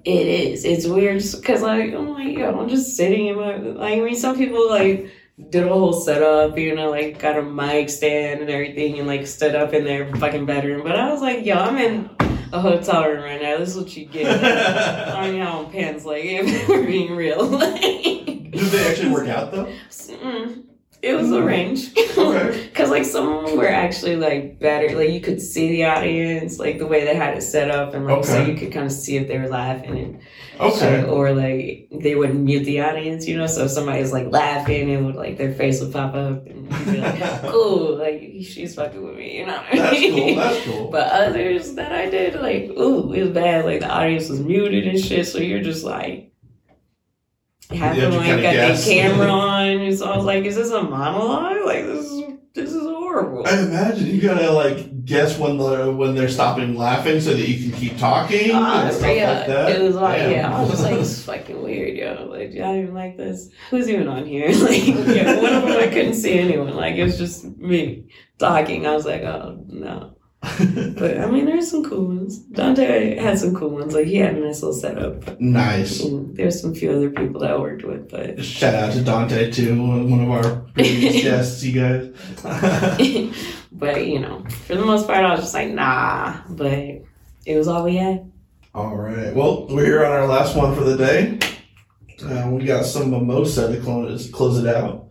It 0.04 0.26
is. 0.26 0.64
It's 0.64 0.86
weird 0.86 1.22
because 1.22 1.62
like 1.62 1.92
I'm 1.92 2.10
like 2.10 2.36
yo, 2.36 2.56
I'm 2.56 2.68
just 2.68 2.96
sitting 2.96 3.26
in 3.26 3.36
my 3.36 3.56
like. 3.56 3.94
I 3.94 4.00
mean, 4.00 4.14
some 4.14 4.36
people 4.36 4.68
like 4.68 5.10
did 5.48 5.64
a 5.64 5.68
whole 5.68 5.92
setup, 5.92 6.58
you 6.58 6.74
know, 6.74 6.90
like 6.90 7.18
got 7.18 7.38
a 7.38 7.42
mic 7.42 7.88
stand 7.88 8.40
and 8.40 8.50
everything, 8.50 8.98
and 8.98 9.08
like 9.08 9.26
stood 9.26 9.54
up 9.54 9.72
in 9.72 9.84
their 9.84 10.14
fucking 10.16 10.46
bedroom. 10.46 10.82
But 10.82 10.96
I 10.96 11.10
was 11.10 11.20
like, 11.20 11.44
yo, 11.44 11.56
I'm 11.56 11.78
in 11.78 12.10
a 12.52 12.60
hotel 12.60 13.08
room 13.08 13.22
right 13.22 13.40
now. 13.40 13.58
This 13.58 13.70
is 13.70 13.76
what 13.76 13.96
you 13.96 14.06
get. 14.06 14.44
I 15.14 15.30
mean, 15.30 15.40
on 15.40 15.70
pants, 15.70 16.04
like 16.04 16.24
if 16.26 16.68
we're 16.68 16.86
being 16.86 17.14
real. 17.14 17.44
like, 17.44 17.80
Did 18.50 18.52
they 18.52 18.90
actually 18.90 19.10
work 19.10 19.28
out 19.28 19.52
though? 19.52 19.72
Mm, 19.90 20.64
it 21.02 21.14
was 21.14 21.28
mm-hmm. 21.28 21.46
arranged. 21.46 21.98
Okay. 22.20 22.68
Cause 22.74 22.90
like 22.90 23.04
some 23.04 23.28
of 23.28 23.46
them 23.46 23.56
were 23.56 23.68
actually 23.68 24.16
like 24.16 24.58
better. 24.58 24.94
Like 24.96 25.10
you 25.10 25.20
could 25.20 25.40
see 25.40 25.68
the 25.68 25.84
audience, 25.84 26.58
like 26.58 26.78
the 26.78 26.86
way 26.86 27.04
they 27.04 27.14
had 27.14 27.36
it 27.36 27.42
set 27.42 27.70
up, 27.70 27.94
and 27.94 28.04
like 28.04 28.24
so 28.24 28.42
you 28.44 28.56
could 28.56 28.72
kind 28.72 28.84
of 28.84 28.92
see 28.92 29.16
if 29.16 29.26
they 29.28 29.38
were 29.38 29.48
laughing 29.48 29.96
and 29.96 30.20
Okay. 30.60 30.78
shit, 30.78 31.08
or 31.08 31.32
like 31.32 31.88
they 31.90 32.14
wouldn't 32.16 32.40
mute 32.40 32.64
the 32.64 32.80
audience, 32.82 33.26
you 33.26 33.38
know. 33.38 33.46
So 33.46 33.64
if 33.64 33.70
somebody's 33.70 34.12
like 34.12 34.30
laughing, 34.30 34.90
it 34.90 35.00
would 35.02 35.14
like 35.14 35.38
their 35.38 35.54
face 35.54 35.80
would 35.80 35.92
pop 35.92 36.14
up, 36.14 36.46
and 36.46 36.70
you'd 36.70 36.84
be 36.92 36.98
like, 37.00 37.42
"Cool, 37.50 37.96
like 37.96 38.20
she's 38.42 38.74
fucking 38.74 39.02
with 39.02 39.16
me," 39.16 39.38
you 39.38 39.46
know. 39.46 39.56
What 39.56 39.72
I 39.72 39.76
That's 39.76 40.00
mean? 40.00 40.34
cool. 40.34 40.36
That's 40.36 40.64
cool. 40.66 40.90
But 40.90 41.12
others 41.12 41.74
that 41.76 41.92
I 41.92 42.10
did, 42.10 42.34
like, 42.34 42.64
ooh, 42.78 43.12
it 43.14 43.22
was 43.22 43.30
bad. 43.30 43.64
Like 43.64 43.80
the 43.80 43.88
audience 43.88 44.28
was 44.28 44.40
muted 44.40 44.86
and 44.86 45.00
shit, 45.02 45.26
so 45.26 45.38
you're 45.38 45.62
just 45.62 45.84
like. 45.84 46.29
Half 47.70 47.96
You 47.96 48.04
of 48.06 48.10
them 48.12 48.20
like 48.20 48.26
kinda 48.28 48.42
got 48.42 48.52
guess. 48.52 48.84
the 48.84 48.92
camera 48.94 49.28
on, 49.28 49.66
and 49.68 49.98
so 49.98 50.10
I 50.10 50.16
was 50.16 50.24
like, 50.26 50.44
"Is 50.44 50.56
this 50.56 50.70
a 50.70 50.82
monologue? 50.82 51.64
Like 51.64 51.84
this 51.86 52.04
is 52.10 52.22
this 52.54 52.70
is 52.72 52.82
horrible." 52.82 53.46
I 53.46 53.60
imagine 53.60 54.06
you 54.08 54.20
gotta 54.20 54.50
like 54.50 55.04
guess 55.04 55.38
when 55.38 55.56
the 55.56 55.92
when 55.92 56.14
they're 56.14 56.28
stopping 56.28 56.76
laughing 56.76 57.20
so 57.20 57.30
that 57.34 57.48
you 57.48 57.70
can 57.70 57.78
keep 57.78 57.96
talking 57.98 58.50
Oh, 58.52 58.64
and 58.64 58.92
stuff 58.94 59.16
yeah. 59.16 59.32
like 59.32 59.46
that. 59.46 59.70
It 59.76 59.82
was 59.82 59.94
like, 59.96 60.18
Damn. 60.18 60.30
yeah, 60.32 60.56
I 60.56 60.60
was 60.60 60.70
just 60.70 60.82
like, 60.82 60.98
it's 61.00 61.22
fucking 61.24 61.62
weird, 61.62 61.96
yo. 61.96 62.28
Like, 62.30 62.50
I 62.50 62.58
don't 62.58 62.82
even 62.82 62.94
like 62.94 63.16
this? 63.16 63.50
Who's 63.70 63.88
even 63.88 64.08
on 64.08 64.26
here? 64.26 64.48
Like, 64.60 64.86
yeah, 64.86 65.40
one 65.40 65.52
of 65.54 65.62
them 65.62 65.76
I 65.78 65.88
couldn't 65.88 66.14
see 66.14 66.38
anyone. 66.38 66.74
Like, 66.76 66.96
it 66.96 67.04
was 67.04 67.18
just 67.18 67.44
me 67.44 68.08
talking. 68.38 68.86
I 68.86 68.94
was 68.94 69.04
like, 69.06 69.22
oh, 69.22 69.64
no. 69.68 70.16
But 70.42 71.18
I 71.18 71.30
mean, 71.30 71.44
there's 71.44 71.70
some 71.70 71.84
cool 71.84 72.06
ones. 72.06 72.38
Dante 72.38 73.16
had 73.16 73.38
some 73.38 73.54
cool 73.54 73.70
ones. 73.70 73.94
Like, 73.94 74.06
he 74.06 74.16
had 74.16 74.36
a 74.36 74.40
nice 74.40 74.62
little 74.62 74.78
setup. 74.78 75.38
nice. 75.40 76.02
And 76.02 76.34
there's 76.34 76.60
some 76.60 76.74
few 76.74 76.90
other 76.92 77.10
people 77.10 77.40
that 77.40 77.50
I 77.50 77.58
worked 77.58 77.84
with, 77.84 78.10
but. 78.10 78.42
Shout 78.42 78.74
out 78.74 78.92
to 78.94 79.02
Dante 79.02 79.50
too, 79.50 79.76
one 79.80 80.22
of 80.22 80.30
our 80.30 80.56
previous 80.74 81.22
guests, 81.22 81.62
you 81.62 81.78
guys. 81.78 82.08
but, 83.72 84.06
you 84.06 84.18
know, 84.18 84.42
for 84.66 84.76
the 84.76 84.84
most 84.84 85.06
part, 85.06 85.24
I 85.24 85.32
was 85.32 85.40
just 85.40 85.54
like, 85.54 85.70
nah. 85.70 86.40
But 86.48 87.02
it 87.44 87.56
was 87.56 87.68
all 87.68 87.84
we 87.84 87.96
had. 87.96 88.30
All 88.74 88.96
right. 88.96 89.34
Well, 89.34 89.66
we're 89.68 89.84
here 89.84 90.04
on 90.04 90.12
our 90.12 90.26
last 90.26 90.56
one 90.56 90.74
for 90.74 90.84
the 90.84 90.96
day. 90.96 91.38
Uh, 92.24 92.48
we 92.50 92.64
got 92.64 92.84
some 92.86 93.10
mimosa 93.10 93.74
to 93.74 93.80
close, 93.80 94.30
close 94.30 94.58
it 94.58 94.66
out. 94.66 95.09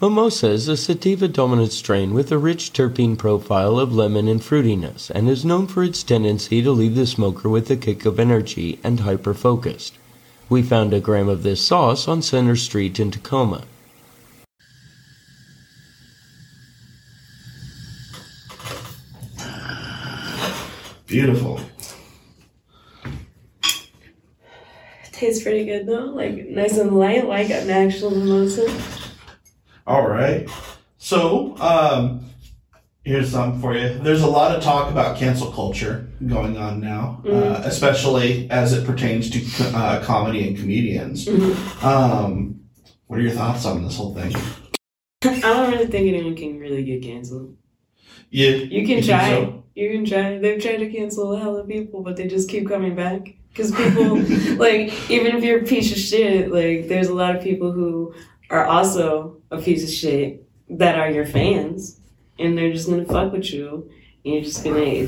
Mimosa 0.00 0.50
is 0.50 0.68
a 0.68 0.76
sativa 0.76 1.26
dominant 1.26 1.72
strain 1.72 2.14
with 2.14 2.30
a 2.30 2.38
rich 2.38 2.72
terpene 2.72 3.18
profile 3.18 3.80
of 3.80 3.92
lemon 3.92 4.28
and 4.28 4.40
fruitiness 4.40 5.10
and 5.10 5.28
is 5.28 5.44
known 5.44 5.66
for 5.66 5.82
its 5.82 6.04
tendency 6.04 6.62
to 6.62 6.70
leave 6.70 6.94
the 6.94 7.04
smoker 7.04 7.48
with 7.48 7.68
a 7.68 7.76
kick 7.76 8.06
of 8.06 8.20
energy 8.20 8.78
and 8.84 9.00
hyper 9.00 9.34
focused. 9.34 9.98
We 10.48 10.62
found 10.62 10.94
a 10.94 11.00
gram 11.00 11.28
of 11.28 11.42
this 11.42 11.60
sauce 11.60 12.06
on 12.06 12.22
Center 12.22 12.54
Street 12.54 13.00
in 13.00 13.10
Tacoma. 13.10 13.64
Beautiful. 21.08 21.60
Tastes 25.10 25.42
pretty 25.42 25.64
good 25.64 25.86
though. 25.86 26.04
Like, 26.04 26.46
nice 26.46 26.78
and 26.78 26.96
light, 26.96 27.26
like 27.26 27.50
an 27.50 27.68
actual 27.68 28.12
mimosa. 28.12 28.70
All 29.88 30.06
right. 30.06 30.46
So, 30.98 31.56
um, 31.60 32.26
here's 33.04 33.30
something 33.32 33.58
for 33.58 33.74
you. 33.74 33.98
There's 34.00 34.20
a 34.20 34.26
lot 34.26 34.54
of 34.54 34.62
talk 34.62 34.90
about 34.90 35.16
cancel 35.16 35.50
culture 35.50 36.06
going 36.26 36.58
on 36.58 36.78
now, 36.78 37.22
uh, 37.24 37.28
Mhm. 37.30 37.64
especially 37.64 38.50
as 38.50 38.74
it 38.74 38.84
pertains 38.84 39.30
to 39.30 39.40
uh, 39.74 40.04
comedy 40.04 40.46
and 40.46 40.58
comedians. 40.58 41.24
Mhm. 41.24 41.82
Um, 41.82 42.60
what 43.06 43.18
are 43.18 43.22
your 43.22 43.30
thoughts 43.32 43.64
on 43.64 43.82
this 43.82 43.96
whole 43.96 44.14
thing? 44.14 44.34
I 45.24 45.40
don't 45.40 45.70
really 45.72 45.86
think 45.86 46.06
anyone 46.06 46.36
can 46.36 46.58
really 46.58 46.84
get 46.84 47.02
canceled. 47.02 47.54
Yeah, 48.30 48.50
You 48.50 48.80
can 48.86 48.96
think 48.96 49.06
try. 49.06 49.30
so? 49.30 49.64
You 49.74 49.88
can 49.90 50.04
try. 50.04 50.36
They've 50.38 50.60
tried 50.60 50.76
to 50.80 50.90
cancel 50.90 51.32
a 51.32 51.38
hell 51.40 51.56
of 51.56 51.66
people, 51.66 52.02
but 52.02 52.16
they 52.18 52.26
just 52.26 52.50
keep 52.50 52.68
coming 52.68 52.94
back. 52.94 53.36
Because 53.48 53.70
people, 53.72 54.16
like, 54.58 54.92
even 55.10 55.34
if 55.34 55.42
you're 55.42 55.60
a 55.60 55.64
piece 55.64 55.90
of 55.90 55.98
shit, 55.98 56.52
like, 56.52 56.88
there's 56.88 57.08
a 57.08 57.14
lot 57.14 57.34
of 57.34 57.42
people 57.42 57.72
who 57.72 58.12
are 58.50 58.66
also 58.66 59.40
a 59.50 59.60
piece 59.60 59.82
of 59.82 59.90
shit 59.90 60.46
that 60.70 60.98
are 60.98 61.10
your 61.10 61.26
fans, 61.26 62.00
and 62.38 62.56
they're 62.56 62.72
just 62.72 62.88
gonna 62.88 63.04
fuck 63.04 63.32
with 63.32 63.52
you, 63.52 63.90
and 64.24 64.34
you're 64.34 64.42
just 64.42 64.64
gonna 64.64 65.06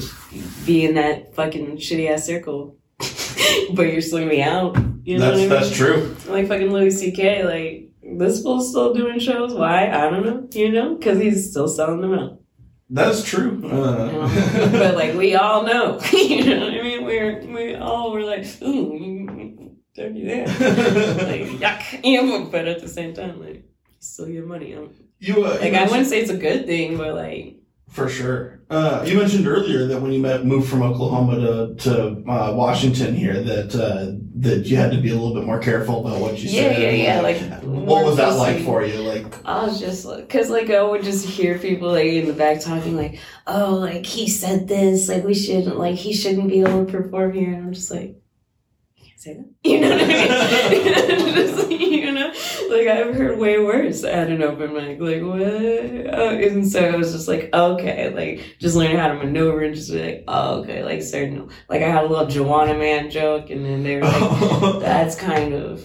be 0.66 0.84
in 0.84 0.94
that 0.94 1.34
fucking 1.34 1.76
shitty 1.76 2.10
ass 2.10 2.26
circle. 2.26 2.76
but 3.74 3.82
you're 3.82 4.00
still 4.00 4.18
gonna 4.18 4.30
be 4.30 4.42
out. 4.42 4.76
You 5.04 5.18
know 5.18 5.26
that's 5.26 5.36
I 5.36 5.40
mean? 5.40 5.48
that's 5.48 5.76
true. 5.76 6.16
Like 6.28 6.48
fucking 6.48 6.70
Louis 6.70 6.90
C.K. 6.90 7.44
Like 7.44 7.90
this 8.18 8.42
fool's 8.42 8.70
still 8.70 8.94
doing 8.94 9.18
shows. 9.18 9.54
Why? 9.54 9.88
I 9.88 10.10
don't 10.10 10.24
know. 10.24 10.48
You 10.52 10.70
know, 10.70 10.96
because 10.96 11.18
he's 11.18 11.50
still 11.50 11.68
selling 11.68 12.00
them 12.00 12.14
out. 12.14 12.40
That's 12.92 13.22
true. 13.22 13.60
You 13.62 13.68
uh. 13.68 14.10
know? 14.10 14.68
but 14.72 14.96
like 14.96 15.14
we 15.14 15.36
all 15.36 15.62
know. 15.62 16.00
you 16.12 16.44
know 16.44 16.64
what 16.66 16.74
I 16.74 16.82
mean? 16.82 17.04
We're 17.04 17.40
we 17.46 17.74
all 17.76 18.12
were 18.12 18.24
like, 18.24 18.46
ooh, 18.62 19.09
don't 19.94 20.14
do 20.14 20.24
that. 20.26 20.48
like 21.28 21.42
yuck. 21.60 22.00
You 22.04 22.22
know, 22.22 22.44
but 22.46 22.66
at 22.68 22.80
the 22.80 22.88
same 22.88 23.14
time, 23.14 23.40
like 23.40 23.54
you 23.56 23.62
still 23.98 24.26
get 24.26 24.46
money. 24.46 24.74
Um, 24.74 24.90
you, 25.18 25.44
uh, 25.44 25.58
Like 25.60 25.72
you 25.72 25.78
I 25.78 25.84
wouldn't 25.86 26.06
say 26.08 26.20
it's 26.20 26.30
a 26.30 26.36
good 26.36 26.66
thing, 26.66 26.96
but 26.96 27.14
like 27.14 27.56
For 27.88 28.08
sure. 28.08 28.60
Uh, 28.70 29.02
you 29.04 29.18
mentioned 29.18 29.46
earlier 29.48 29.86
that 29.86 30.00
when 30.00 30.12
you 30.12 30.20
met, 30.20 30.44
moved 30.46 30.70
from 30.70 30.82
Oklahoma 30.82 31.34
to 31.40 31.74
to 31.84 31.92
uh, 32.30 32.52
Washington 32.54 33.14
here, 33.16 33.42
that 33.42 33.74
uh, 33.74 34.16
that 34.36 34.64
you 34.66 34.76
had 34.76 34.92
to 34.92 35.00
be 35.00 35.10
a 35.10 35.14
little 35.14 35.34
bit 35.34 35.44
more 35.44 35.58
careful 35.58 36.06
about 36.06 36.20
what 36.20 36.38
you 36.38 36.48
Yeah, 36.48 36.72
said. 36.72 36.82
yeah, 36.82 36.90
yeah, 36.90 37.14
yeah. 37.16 37.20
like, 37.20 37.40
what 37.64 38.04
was 38.04 38.16
that 38.16 38.36
like 38.36 38.62
for 38.64 38.84
you? 38.84 39.00
Like, 39.02 39.26
I 39.44 39.64
was 39.66 39.80
just 39.80 40.06
cause 40.28 40.48
like 40.50 40.70
I 40.70 40.80
would 40.82 41.02
just 41.02 41.26
hear 41.26 41.58
people 41.58 41.88
like 41.90 42.06
in 42.06 42.26
the 42.28 42.32
back 42.32 42.60
talking 42.60 42.96
like, 42.96 43.18
oh, 43.48 43.74
like 43.74 44.06
he 44.06 44.28
said 44.28 44.68
this, 44.68 45.08
like 45.08 45.24
we 45.24 45.34
shouldn't, 45.34 45.76
like 45.76 45.96
he 45.96 46.12
shouldn't 46.14 46.48
be 46.48 46.60
able 46.60 46.86
to 46.86 46.92
perform 46.92 47.32
here, 47.34 47.52
and 47.52 47.66
I'm 47.66 47.72
just 47.72 47.90
like, 47.90 48.02
you 48.04 48.12
can't 48.12 48.19
say 49.20 49.34
that, 49.34 49.48
you 49.68 49.80
know 49.80 49.90
what 49.90 50.00
I 50.00 50.68
mean? 50.70 51.34
Just, 51.34 51.70
you 51.70 52.12
know, 52.12 52.32
like 52.70 52.86
I've 52.86 53.14
heard 53.14 53.38
way 53.38 53.58
worse 53.58 54.02
at 54.02 54.30
an 54.30 54.42
open 54.42 54.72
mic, 54.72 54.98
like 55.00 55.22
what? 55.22 55.42
Oh, 55.42 56.28
and 56.30 56.66
so 56.66 56.84
I 56.84 56.96
was 56.96 57.12
just 57.12 57.28
like, 57.28 57.50
okay, 57.52 58.12
like 58.14 58.56
just 58.58 58.76
learning 58.76 58.96
how 58.96 59.08
to 59.08 59.14
maneuver 59.14 59.62
and 59.62 59.74
just 59.74 59.92
be 59.92 60.02
like, 60.02 60.24
oh, 60.26 60.60
okay, 60.60 60.82
like 60.82 61.02
certain, 61.02 61.50
like 61.68 61.82
I 61.82 61.88
had 61.88 62.04
a 62.04 62.06
little 62.08 62.26
Joanna 62.26 62.74
Man 62.74 63.10
joke, 63.10 63.50
and 63.50 63.64
then 63.64 63.82
they 63.82 63.96
were 63.96 64.02
like, 64.02 64.80
that's 64.80 65.16
kind 65.16 65.54
of. 65.54 65.84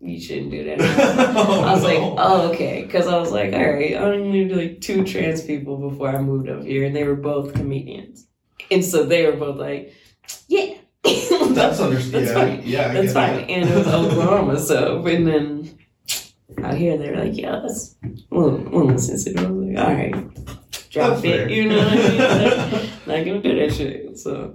You 0.00 0.20
shouldn't 0.20 0.52
do 0.52 0.62
that. 0.62 0.80
I 0.80 1.74
was 1.74 1.82
like, 1.82 1.98
oh, 1.98 2.52
okay. 2.52 2.84
Because 2.84 3.08
I 3.08 3.18
was 3.18 3.32
like, 3.32 3.52
all 3.52 3.72
right, 3.72 3.94
I 3.94 3.98
only 3.98 4.44
knew 4.44 4.54
like 4.54 4.80
two 4.80 5.04
trans 5.04 5.42
people 5.42 5.90
before 5.90 6.10
I 6.10 6.20
moved 6.20 6.48
up 6.48 6.62
here, 6.62 6.84
and 6.84 6.94
they 6.94 7.02
were 7.02 7.16
both 7.16 7.52
comedians. 7.52 8.28
And 8.70 8.84
so 8.84 9.04
they 9.04 9.26
were 9.26 9.36
both 9.36 9.56
like, 9.56 9.92
yeah. 10.46 10.74
that's 11.54 11.80
understandable. 11.80 12.34
That's 12.34 12.56
fine. 12.56 12.62
yeah, 12.64 12.92
That's 12.92 13.12
fine. 13.12 13.34
that. 13.36 13.50
And 13.50 13.68
it 13.68 13.74
was 13.76 13.86
Oklahoma, 13.88 14.58
so, 14.58 15.04
and 15.06 15.26
then 15.26 15.78
out 16.64 16.74
here 16.74 16.96
they 16.96 17.10
were 17.10 17.24
like, 17.24 17.36
yeah, 17.36 17.60
that's, 17.62 17.96
we'll, 18.30 18.50
we'll 18.56 18.86
listen. 18.86 19.38
I 19.38 19.42
was 19.50 19.66
like, 19.74 19.78
all 19.86 19.94
right, 19.94 20.34
drop 20.90 21.10
That's 21.10 21.24
it. 21.24 21.36
fair. 21.36 21.48
You 21.50 21.68
know 21.68 21.78
what 21.78 21.92
I 21.92 22.70
mean? 22.70 22.90
Like, 23.08 23.24
not 23.24 23.24
gonna 23.26 23.42
do 23.42 23.56
that 23.60 23.74
shit. 23.74 24.18
So, 24.18 24.54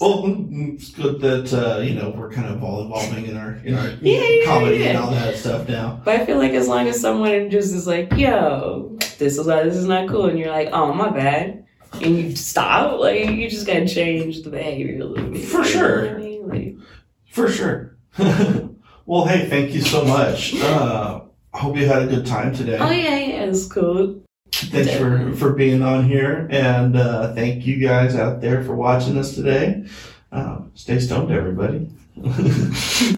Well, 0.00 0.22
mm, 0.24 0.74
it's 0.74 0.90
good 0.90 1.20
that 1.20 1.52
uh, 1.52 1.80
you 1.82 1.94
know 1.94 2.10
we're 2.16 2.30
kind 2.32 2.48
of 2.52 2.64
all 2.64 2.82
evolving 2.84 3.26
in 3.26 3.36
our 3.36 3.54
in 3.64 3.74
our 3.74 3.88
Yeah, 4.00 4.20
yeah, 4.22 4.44
comedy 4.46 4.78
yeah. 4.78 4.86
and 4.88 4.98
all 4.98 5.10
that 5.12 5.36
stuff 5.36 5.68
now. 5.68 6.00
But 6.04 6.20
I 6.20 6.26
feel 6.26 6.38
like 6.38 6.52
as 6.52 6.66
long 6.68 6.88
as 6.88 7.00
someone 7.00 7.48
just 7.50 7.72
is 7.74 7.86
like, 7.86 8.12
yo, 8.14 8.96
this 9.18 9.38
is 9.38 9.46
why 9.46 9.62
this 9.62 9.76
is 9.76 9.86
not 9.86 10.08
cool, 10.08 10.26
and 10.26 10.38
you're 10.38 10.50
like, 10.50 10.70
oh, 10.72 10.92
my 10.94 11.10
bad, 11.10 11.64
and 11.94 12.16
you 12.18 12.36
stop, 12.36 12.98
like, 13.00 13.28
you 13.30 13.48
just 13.50 13.66
gotta 13.66 13.86
change 13.88 14.42
the 14.42 14.50
behavior 14.50 15.02
a 15.02 15.04
little 15.04 15.30
bit. 15.30 15.44
For 15.44 15.58
You 15.58 15.62
know 15.62 15.68
sure. 15.68 16.08
I 16.10 16.18
mean? 16.18 16.48
Like, 16.48 16.76
For 17.30 17.48
sure. 17.48 17.96
well, 19.06 19.24
hey, 19.26 19.48
thank 19.48 19.72
you 19.72 19.80
so 19.80 20.04
much. 20.04 20.54
Uh, 20.56 21.20
hope 21.52 21.76
you 21.76 21.86
had 21.86 22.02
a 22.02 22.06
good 22.06 22.26
time 22.26 22.54
today. 22.54 22.78
oh, 22.78 22.90
yeah, 22.90 23.16
yeah, 23.16 23.44
it's 23.44 23.66
cool. 23.66 24.22
Thanks 24.52 24.94
for, 24.96 25.32
for 25.36 25.52
being 25.52 25.82
on 25.82 26.06
here, 26.08 26.46
and 26.50 26.96
uh, 26.96 27.32
thank 27.34 27.66
you 27.66 27.78
guys 27.78 28.14
out 28.14 28.40
there 28.40 28.62
for 28.64 28.74
watching 28.74 29.16
us 29.16 29.34
today. 29.34 29.86
Um, 30.32 30.70
stay 30.74 30.98
stoned, 30.98 31.30
everybody. 31.30 31.88